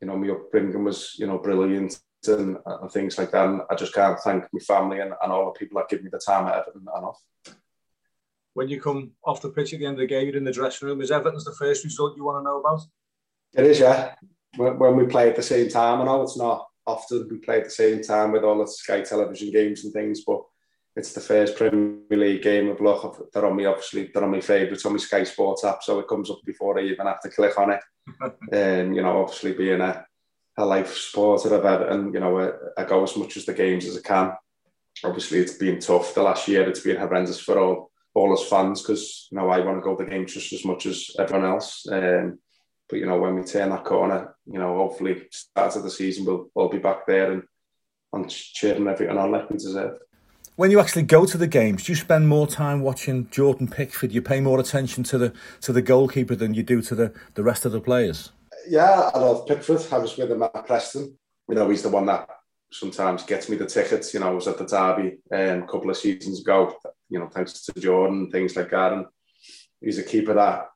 You 0.00 0.06
know, 0.06 0.16
my 0.16 0.28
upbringing 0.28 0.84
was, 0.84 1.16
you 1.18 1.26
know, 1.26 1.38
brilliant 1.38 1.98
and, 2.28 2.58
and 2.66 2.90
things 2.90 3.18
like 3.18 3.30
that. 3.32 3.48
And 3.48 3.62
I 3.70 3.74
just 3.74 3.94
can't 3.94 4.18
thank 4.20 4.44
my 4.52 4.60
family 4.60 5.00
and, 5.00 5.12
and 5.22 5.32
all 5.32 5.46
the 5.46 5.58
people 5.58 5.78
that 5.78 5.88
give 5.88 6.02
me 6.02 6.10
the 6.10 6.18
time 6.18 6.46
at 6.46 6.54
Everton 6.54 6.86
enough. 6.96 7.20
When 8.54 8.68
you 8.68 8.80
come 8.80 9.12
off 9.24 9.42
the 9.42 9.50
pitch 9.50 9.72
at 9.72 9.80
the 9.80 9.86
end 9.86 9.94
of 9.94 10.00
the 10.00 10.06
game, 10.06 10.26
you're 10.26 10.36
in 10.36 10.44
the 10.44 10.52
dressing 10.52 10.88
room. 10.88 11.00
Is 11.00 11.10
Everton's 11.10 11.44
the 11.44 11.52
first 11.52 11.84
result 11.84 12.16
you 12.16 12.24
want 12.24 12.40
to 12.40 12.44
know 12.44 12.60
about? 12.60 12.80
It 13.54 13.66
is, 13.70 13.80
yeah. 13.80 14.14
When, 14.56 14.78
when 14.78 14.96
we 14.96 15.06
play 15.06 15.28
at 15.30 15.36
the 15.36 15.42
same 15.42 15.68
time, 15.68 16.00
I 16.00 16.04
know 16.04 16.22
it's 16.22 16.36
not 16.36 16.66
often 16.86 17.28
we 17.30 17.38
play 17.38 17.58
at 17.58 17.64
the 17.64 17.70
same 17.70 18.02
time 18.02 18.32
with 18.32 18.44
all 18.44 18.58
the 18.58 18.66
Sky 18.66 19.02
television 19.02 19.52
games 19.52 19.84
and 19.84 19.92
things, 19.92 20.22
but 20.26 20.42
it's 20.96 21.12
the 21.12 21.20
first 21.20 21.56
Premier 21.56 22.00
League 22.10 22.42
game 22.42 22.68
of 22.68 22.80
luck. 22.80 23.16
They're 23.32 23.46
on 23.46 23.56
me, 23.56 23.66
obviously, 23.66 24.10
they're 24.12 24.24
on 24.24 24.30
my 24.30 24.40
favourites 24.40 24.84
on 24.84 24.92
my 24.92 24.98
Sky 24.98 25.24
Sports 25.24 25.64
app, 25.64 25.82
so 25.82 26.00
it 26.00 26.08
comes 26.08 26.30
up 26.30 26.40
before 26.44 26.78
I 26.78 26.82
even 26.82 27.06
have 27.06 27.20
to 27.22 27.30
click 27.30 27.58
on 27.58 27.70
it. 27.70 27.80
and, 28.52 28.88
um, 28.88 28.92
you 28.94 29.02
know, 29.02 29.22
obviously 29.22 29.52
being 29.52 29.80
a, 29.80 30.04
a 30.60 30.66
life 30.66 30.96
supporter 30.96 31.54
of 31.54 31.90
and 31.90 32.14
you 32.14 32.20
know, 32.20 32.38
I, 32.38 32.82
I 32.82 32.84
go 32.84 33.02
as 33.02 33.16
much 33.16 33.36
as 33.36 33.44
the 33.44 33.54
games 33.54 33.86
as 33.86 33.96
I 33.96 34.00
can. 34.00 34.32
Obviously, 35.04 35.38
it's 35.38 35.54
been 35.54 35.80
tough 35.80 36.14
the 36.14 36.22
last 36.22 36.46
year. 36.48 36.68
It's 36.68 36.80
been 36.80 36.96
horrendous 36.96 37.40
for 37.40 37.58
all, 37.58 37.90
all 38.14 38.32
us 38.32 38.48
fans 38.48 38.82
because, 38.82 39.28
you 39.30 39.38
know, 39.38 39.48
I 39.48 39.60
want 39.60 39.78
to 39.78 39.82
go 39.82 39.96
to 39.96 40.04
the 40.04 40.10
games 40.10 40.34
just 40.34 40.52
as 40.52 40.64
much 40.64 40.86
as 40.86 41.10
everyone 41.18 41.48
else. 41.48 41.86
Um, 41.90 42.38
but, 42.88 42.98
you 42.98 43.06
know, 43.06 43.18
when 43.18 43.36
we 43.36 43.42
turn 43.42 43.70
that 43.70 43.84
corner, 43.84 44.34
you 44.46 44.58
know, 44.58 44.76
hopefully, 44.76 45.22
start 45.30 45.76
of 45.76 45.84
the 45.84 45.90
season, 45.90 46.24
we'll, 46.24 46.50
we'll 46.54 46.68
be 46.68 46.78
back 46.78 47.06
there 47.06 47.32
and, 47.32 47.42
and 48.12 48.28
cheering 48.28 48.88
everyone 48.88 49.18
on 49.18 49.30
like 49.30 49.48
we 49.48 49.56
deserve. 49.56 49.98
When 50.56 50.70
you 50.70 50.80
actually 50.80 51.04
go 51.04 51.24
to 51.24 51.38
the 51.38 51.46
games, 51.46 51.84
do 51.84 51.92
you 51.92 51.96
spend 51.96 52.28
more 52.28 52.46
time 52.46 52.82
watching 52.82 53.30
Jordan 53.30 53.68
Pickford? 53.68 54.12
You 54.12 54.20
pay 54.20 54.40
more 54.40 54.60
attention 54.60 55.04
to 55.04 55.16
the 55.16 55.32
to 55.62 55.72
the 55.72 55.80
goalkeeper 55.80 56.34
than 56.34 56.52
you 56.52 56.62
do 56.62 56.82
to 56.82 56.94
the, 56.94 57.14
the 57.34 57.42
rest 57.42 57.64
of 57.64 57.72
the 57.72 57.80
players? 57.80 58.32
Yeah, 58.68 59.10
I 59.14 59.18
love 59.18 59.46
Pickford. 59.46 59.86
I 59.92 59.98
was 59.98 60.16
with 60.16 60.30
him 60.30 60.42
at 60.42 60.66
Preston. 60.66 61.16
You 61.48 61.54
know, 61.54 61.68
he's 61.68 61.82
the 61.82 61.88
one 61.88 62.06
that 62.06 62.28
sometimes 62.72 63.24
gets 63.24 63.48
me 63.48 63.56
the 63.56 63.66
tickets. 63.66 64.14
You 64.14 64.20
know, 64.20 64.28
I 64.28 64.34
was 64.34 64.48
at 64.48 64.58
the 64.58 64.66
Derby 64.66 65.18
um, 65.32 65.62
a 65.62 65.66
couple 65.66 65.90
of 65.90 65.96
seasons 65.96 66.40
ago, 66.40 66.76
you 67.08 67.18
know, 67.18 67.28
thanks 67.28 67.64
to 67.64 67.80
Jordan 67.80 68.18
and 68.18 68.32
things 68.32 68.56
like 68.56 68.70
that. 68.70 68.92
And 68.92 69.06
he's 69.80 69.98
a 69.98 70.02
keeper 70.02 70.34
that 70.34 70.68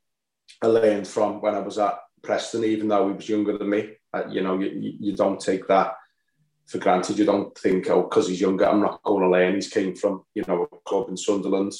I 0.62 0.66
learned 0.66 1.06
from 1.06 1.40
when 1.40 1.54
I 1.54 1.60
was 1.60 1.78
at 1.78 1.98
Preston, 2.22 2.64
even 2.64 2.88
though 2.88 3.08
he 3.08 3.14
was 3.14 3.28
younger 3.28 3.56
than 3.56 3.70
me. 3.70 3.92
Uh, 4.12 4.24
you 4.28 4.42
know, 4.42 4.58
you, 4.58 4.96
you 5.00 5.16
don't 5.16 5.40
take 5.40 5.66
that 5.68 5.94
for 6.66 6.78
granted. 6.78 7.18
You 7.18 7.24
don't 7.24 7.56
think, 7.56 7.88
oh, 7.90 8.02
because 8.02 8.28
he's 8.28 8.40
younger, 8.40 8.66
I'm 8.66 8.80
not 8.80 9.02
going 9.02 9.22
to 9.22 9.30
learn. 9.30 9.54
He's 9.54 9.68
came 9.68 9.94
from, 9.94 10.24
you 10.34 10.44
know, 10.48 10.66
a 10.72 10.76
club 10.88 11.08
in 11.08 11.16
Sunderland, 11.16 11.72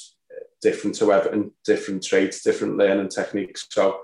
different 0.61 0.95
to 0.97 1.11
Everton, 1.11 1.51
different 1.65 2.03
traits, 2.03 2.43
different 2.43 2.77
learning 2.77 3.09
techniques. 3.09 3.67
So, 3.69 3.99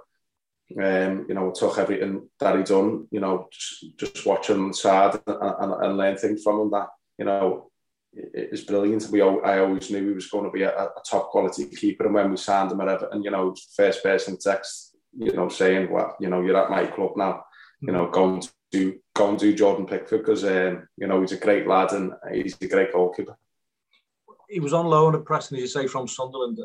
um, 0.78 1.26
you 1.28 1.36
know, 1.36 1.52
took 1.52 1.78
everything 1.78 2.30
that 2.40 2.58
he 2.58 2.64
done, 2.64 3.08
you 3.12 3.20
know, 3.20 3.48
just, 3.52 3.98
just 3.98 4.26
watch 4.26 4.50
him 4.50 4.74
side 4.74 5.20
and, 5.26 5.38
and, 5.42 5.74
and 5.84 5.98
learn 5.98 6.18
things 6.18 6.44
from 6.44 6.62
him 6.62 6.72
that, 6.72 6.88
you 7.18 7.26
know, 7.26 7.72
it 8.14 8.52
was 8.52 8.64
brilliant. 8.64 9.08
We, 9.10 9.22
I 9.22 9.60
always 9.60 9.90
knew 9.90 10.10
he 10.10 10.14
was 10.14 10.28
going 10.28 10.44
to 10.44 10.52
be 10.52 10.64
a, 10.64 10.72
a 10.78 10.90
top 11.10 11.30
quality 11.30 11.66
keeper. 11.68 12.06
And 12.06 12.14
when 12.14 12.30
we 12.30 12.38
signed 12.38 12.72
him 12.72 12.82
at 12.82 12.90
Everton, 12.90 13.24
you 13.24 13.32
know, 13.32 13.56
first 13.76 14.04
person 14.04 14.38
text, 14.38 14.98
you 15.18 15.32
know, 15.32 15.48
saying, 15.48 15.90
well, 15.90 16.16
you 16.20 16.30
know, 16.30 16.42
you're 16.42 16.62
at 16.62 16.70
my 16.70 16.86
club 16.88 17.12
now, 17.16 17.44
you 17.80 17.94
know, 17.94 18.10
going 18.10 18.42
do 18.72 18.98
go 19.14 19.30
and 19.30 19.38
do 19.38 19.54
Jordan 19.54 19.86
Pickford 19.86 20.22
because 20.22 20.44
um, 20.44 20.88
you 20.98 21.08
know 21.08 21.22
he's 21.22 21.34
a 21.34 21.38
great 21.38 21.68
lad 21.68 21.92
and 21.92 22.14
he's 22.34 22.58
a 22.62 22.68
great 22.68 22.94
goalkeeper. 22.94 23.38
He 24.50 24.60
was 24.60 24.74
on 24.74 24.88
loan 24.88 25.16
at 25.16 25.26
Preston, 25.26 25.58
as 25.58 25.62
you 25.62 25.68
say, 25.68 25.88
from 25.88 26.08
Sunderland. 26.08 26.58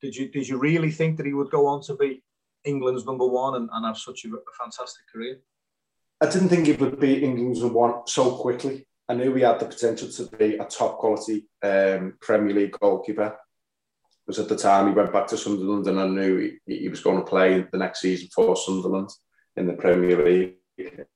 Did 0.00 0.16
you 0.16 0.28
did 0.28 0.48
you 0.48 0.58
really 0.58 0.90
think 0.90 1.16
that 1.18 1.26
he 1.26 1.34
would 1.34 1.50
go 1.50 1.66
on 1.66 1.82
to 1.82 1.96
be 1.96 2.22
England's 2.64 3.04
number 3.04 3.26
one 3.26 3.56
and, 3.56 3.68
and 3.72 3.86
have 3.86 3.98
such 3.98 4.24
a, 4.24 4.28
a 4.28 4.52
fantastic 4.58 5.04
career? 5.12 5.40
I 6.20 6.28
didn't 6.28 6.50
think 6.50 6.68
it 6.68 6.80
would 6.80 7.00
be 7.00 7.24
England's 7.24 7.60
number 7.60 7.78
one 7.78 7.94
so 8.06 8.36
quickly. 8.36 8.86
I 9.08 9.14
knew 9.14 9.34
he 9.34 9.42
had 9.42 9.58
the 9.58 9.66
potential 9.66 10.08
to 10.08 10.36
be 10.36 10.56
a 10.56 10.64
top 10.64 10.98
quality 10.98 11.48
um, 11.62 12.14
Premier 12.20 12.54
League 12.54 12.76
goalkeeper. 12.78 13.36
Because 14.26 14.38
at 14.38 14.48
the 14.48 14.56
time 14.56 14.86
he 14.86 14.94
went 14.94 15.12
back 15.12 15.26
to 15.28 15.36
Sunderland 15.36 15.88
and 15.88 15.98
I 15.98 16.06
knew 16.06 16.58
he, 16.66 16.76
he 16.76 16.88
was 16.88 17.00
going 17.00 17.18
to 17.18 17.24
play 17.24 17.66
the 17.72 17.78
next 17.78 18.00
season 18.00 18.28
for 18.32 18.54
Sunderland 18.54 19.10
in 19.56 19.66
the 19.66 19.72
Premier 19.72 20.24
League. 20.24 20.56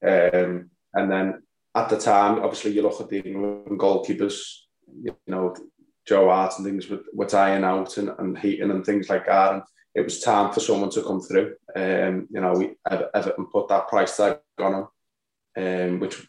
Um, 0.03 0.71
and 0.95 1.11
then 1.11 1.43
at 1.75 1.89
the 1.89 1.99
time, 1.99 2.41
obviously, 2.41 2.73
you 2.73 2.83
look 2.83 3.01
at 3.01 3.09
the 3.09 3.21
England 3.21 3.79
goalkeepers, 3.79 4.41
you 5.01 5.17
know, 5.27 5.55
Joe 6.07 6.29
Hart 6.29 6.55
and 6.57 6.67
things 6.67 6.89
were, 6.89 7.01
were 7.13 7.27
dying 7.27 7.65
out 7.65 7.97
and, 7.99 8.11
and 8.19 8.39
heating 8.39 8.71
and 8.71 8.85
things 8.85 9.09
like 9.09 9.27
that. 9.27 9.55
And 9.55 9.63
it 9.95 10.03
was 10.03 10.21
time 10.21 10.53
for 10.53 10.61
someone 10.61 10.91
to 10.91 11.03
come 11.03 11.21
through. 11.21 11.55
Um, 11.75 12.27
you 12.31 12.41
know, 12.41 12.53
we, 12.53 12.75
Everton 12.91 13.47
put 13.47 13.69
that 13.69 13.89
price 13.89 14.17
tag 14.17 14.39
on 14.59 14.75
him, 14.75 14.87
um, 15.57 16.01
which 16.01 16.27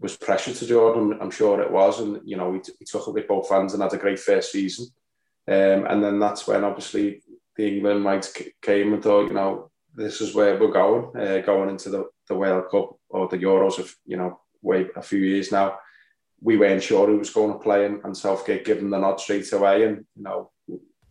was 0.00 0.16
pressure 0.16 0.52
to 0.52 0.66
Jordan. 0.66 1.18
I'm 1.20 1.30
sure 1.30 1.60
it 1.60 1.70
was. 1.70 2.00
And, 2.00 2.20
you 2.24 2.36
know, 2.36 2.50
we, 2.50 2.58
we 2.58 2.86
took 2.86 3.06
it 3.06 3.14
with 3.14 3.28
both 3.28 3.48
fans 3.48 3.74
and 3.74 3.82
had 3.82 3.92
a 3.94 3.98
great 3.98 4.18
first 4.18 4.52
season. 4.52 4.86
Um, 5.48 5.86
and 5.86 6.02
then 6.02 6.18
that's 6.18 6.46
when 6.46 6.64
obviously 6.64 7.22
the 7.54 7.68
England 7.68 8.02
might 8.02 8.30
came 8.60 8.92
and 8.92 9.02
thought, 9.02 9.28
you 9.28 9.34
know, 9.34 9.70
this 9.94 10.20
is 10.20 10.34
where 10.34 10.58
we're 10.58 10.72
going, 10.72 11.16
uh, 11.16 11.38
going 11.38 11.70
into 11.70 11.88
the, 11.88 12.08
the 12.28 12.34
World 12.34 12.64
Cup 12.70 12.98
or 13.08 13.28
the 13.28 13.38
Euros 13.38 13.78
of, 13.78 13.94
you 14.04 14.16
know, 14.16 14.40
way 14.62 14.88
a 14.96 15.02
few 15.02 15.20
years 15.20 15.52
now. 15.52 15.78
We 16.42 16.58
weren't 16.58 16.82
sure 16.82 17.06
who 17.06 17.18
was 17.18 17.30
going 17.30 17.52
to 17.52 17.58
play 17.58 17.86
and, 17.86 18.04
and 18.04 18.14
Southgate 18.16 18.64
given 18.64 18.90
the 18.90 18.98
nod 18.98 19.20
straight 19.20 19.50
away. 19.52 19.84
And, 19.84 20.04
you 20.16 20.24
know, 20.24 20.50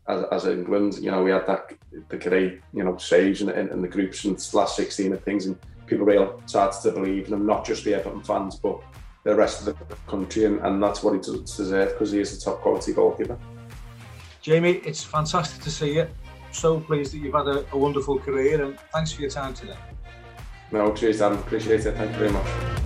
as, 0.07 0.23
as 0.31 0.45
England, 0.45 0.97
you 0.99 1.11
know, 1.11 1.23
we 1.23 1.31
had 1.31 1.47
that, 1.47 1.73
the 2.09 2.17
great, 2.17 2.61
you 2.73 2.83
know, 2.83 2.97
saves 2.97 3.41
in, 3.41 3.49
in, 3.49 3.81
the 3.81 3.87
groups 3.87 4.25
and 4.25 4.53
last 4.53 4.75
16 4.75 5.11
and 5.11 5.23
things. 5.23 5.45
And 5.45 5.57
people 5.87 6.05
really 6.05 6.29
started 6.45 6.81
to 6.81 6.91
believe 6.91 7.27
in 7.27 7.33
him, 7.33 7.45
not 7.45 7.65
just 7.65 7.83
the 7.83 7.95
Everton 7.95 8.23
fans, 8.23 8.55
but 8.55 8.81
the 9.23 9.35
rest 9.35 9.67
of 9.67 9.77
the 9.77 9.95
country. 10.07 10.45
And, 10.45 10.59
and 10.59 10.81
that's 10.81 11.01
what 11.01 11.13
he 11.13 11.19
deserves 11.19 11.93
because 11.93 12.11
he 12.11 12.19
is 12.19 12.37
a 12.37 12.41
top 12.41 12.61
quality 12.61 12.93
goalkeeper. 12.93 13.37
Jamie, 14.41 14.81
it's 14.85 15.03
fantastic 15.03 15.63
to 15.63 15.71
see 15.71 15.95
you 15.95 16.07
so 16.51 16.79
pleased 16.79 17.13
that 17.13 17.17
you've 17.17 17.33
had 17.33 17.47
a, 17.47 17.65
a 17.71 17.77
wonderful 17.77 18.19
career 18.19 18.63
and 18.63 18.79
thanks 18.93 19.11
for 19.11 19.21
your 19.21 19.29
time 19.29 19.53
today. 19.53 19.77
No, 20.71 20.93
cheers, 20.93 21.19
Dan. 21.19 21.33
Appreciate 21.33 21.85
it. 21.85 21.95
Thank 21.95 22.11
you 22.11 22.17
very 22.17 22.31
much. 22.31 22.84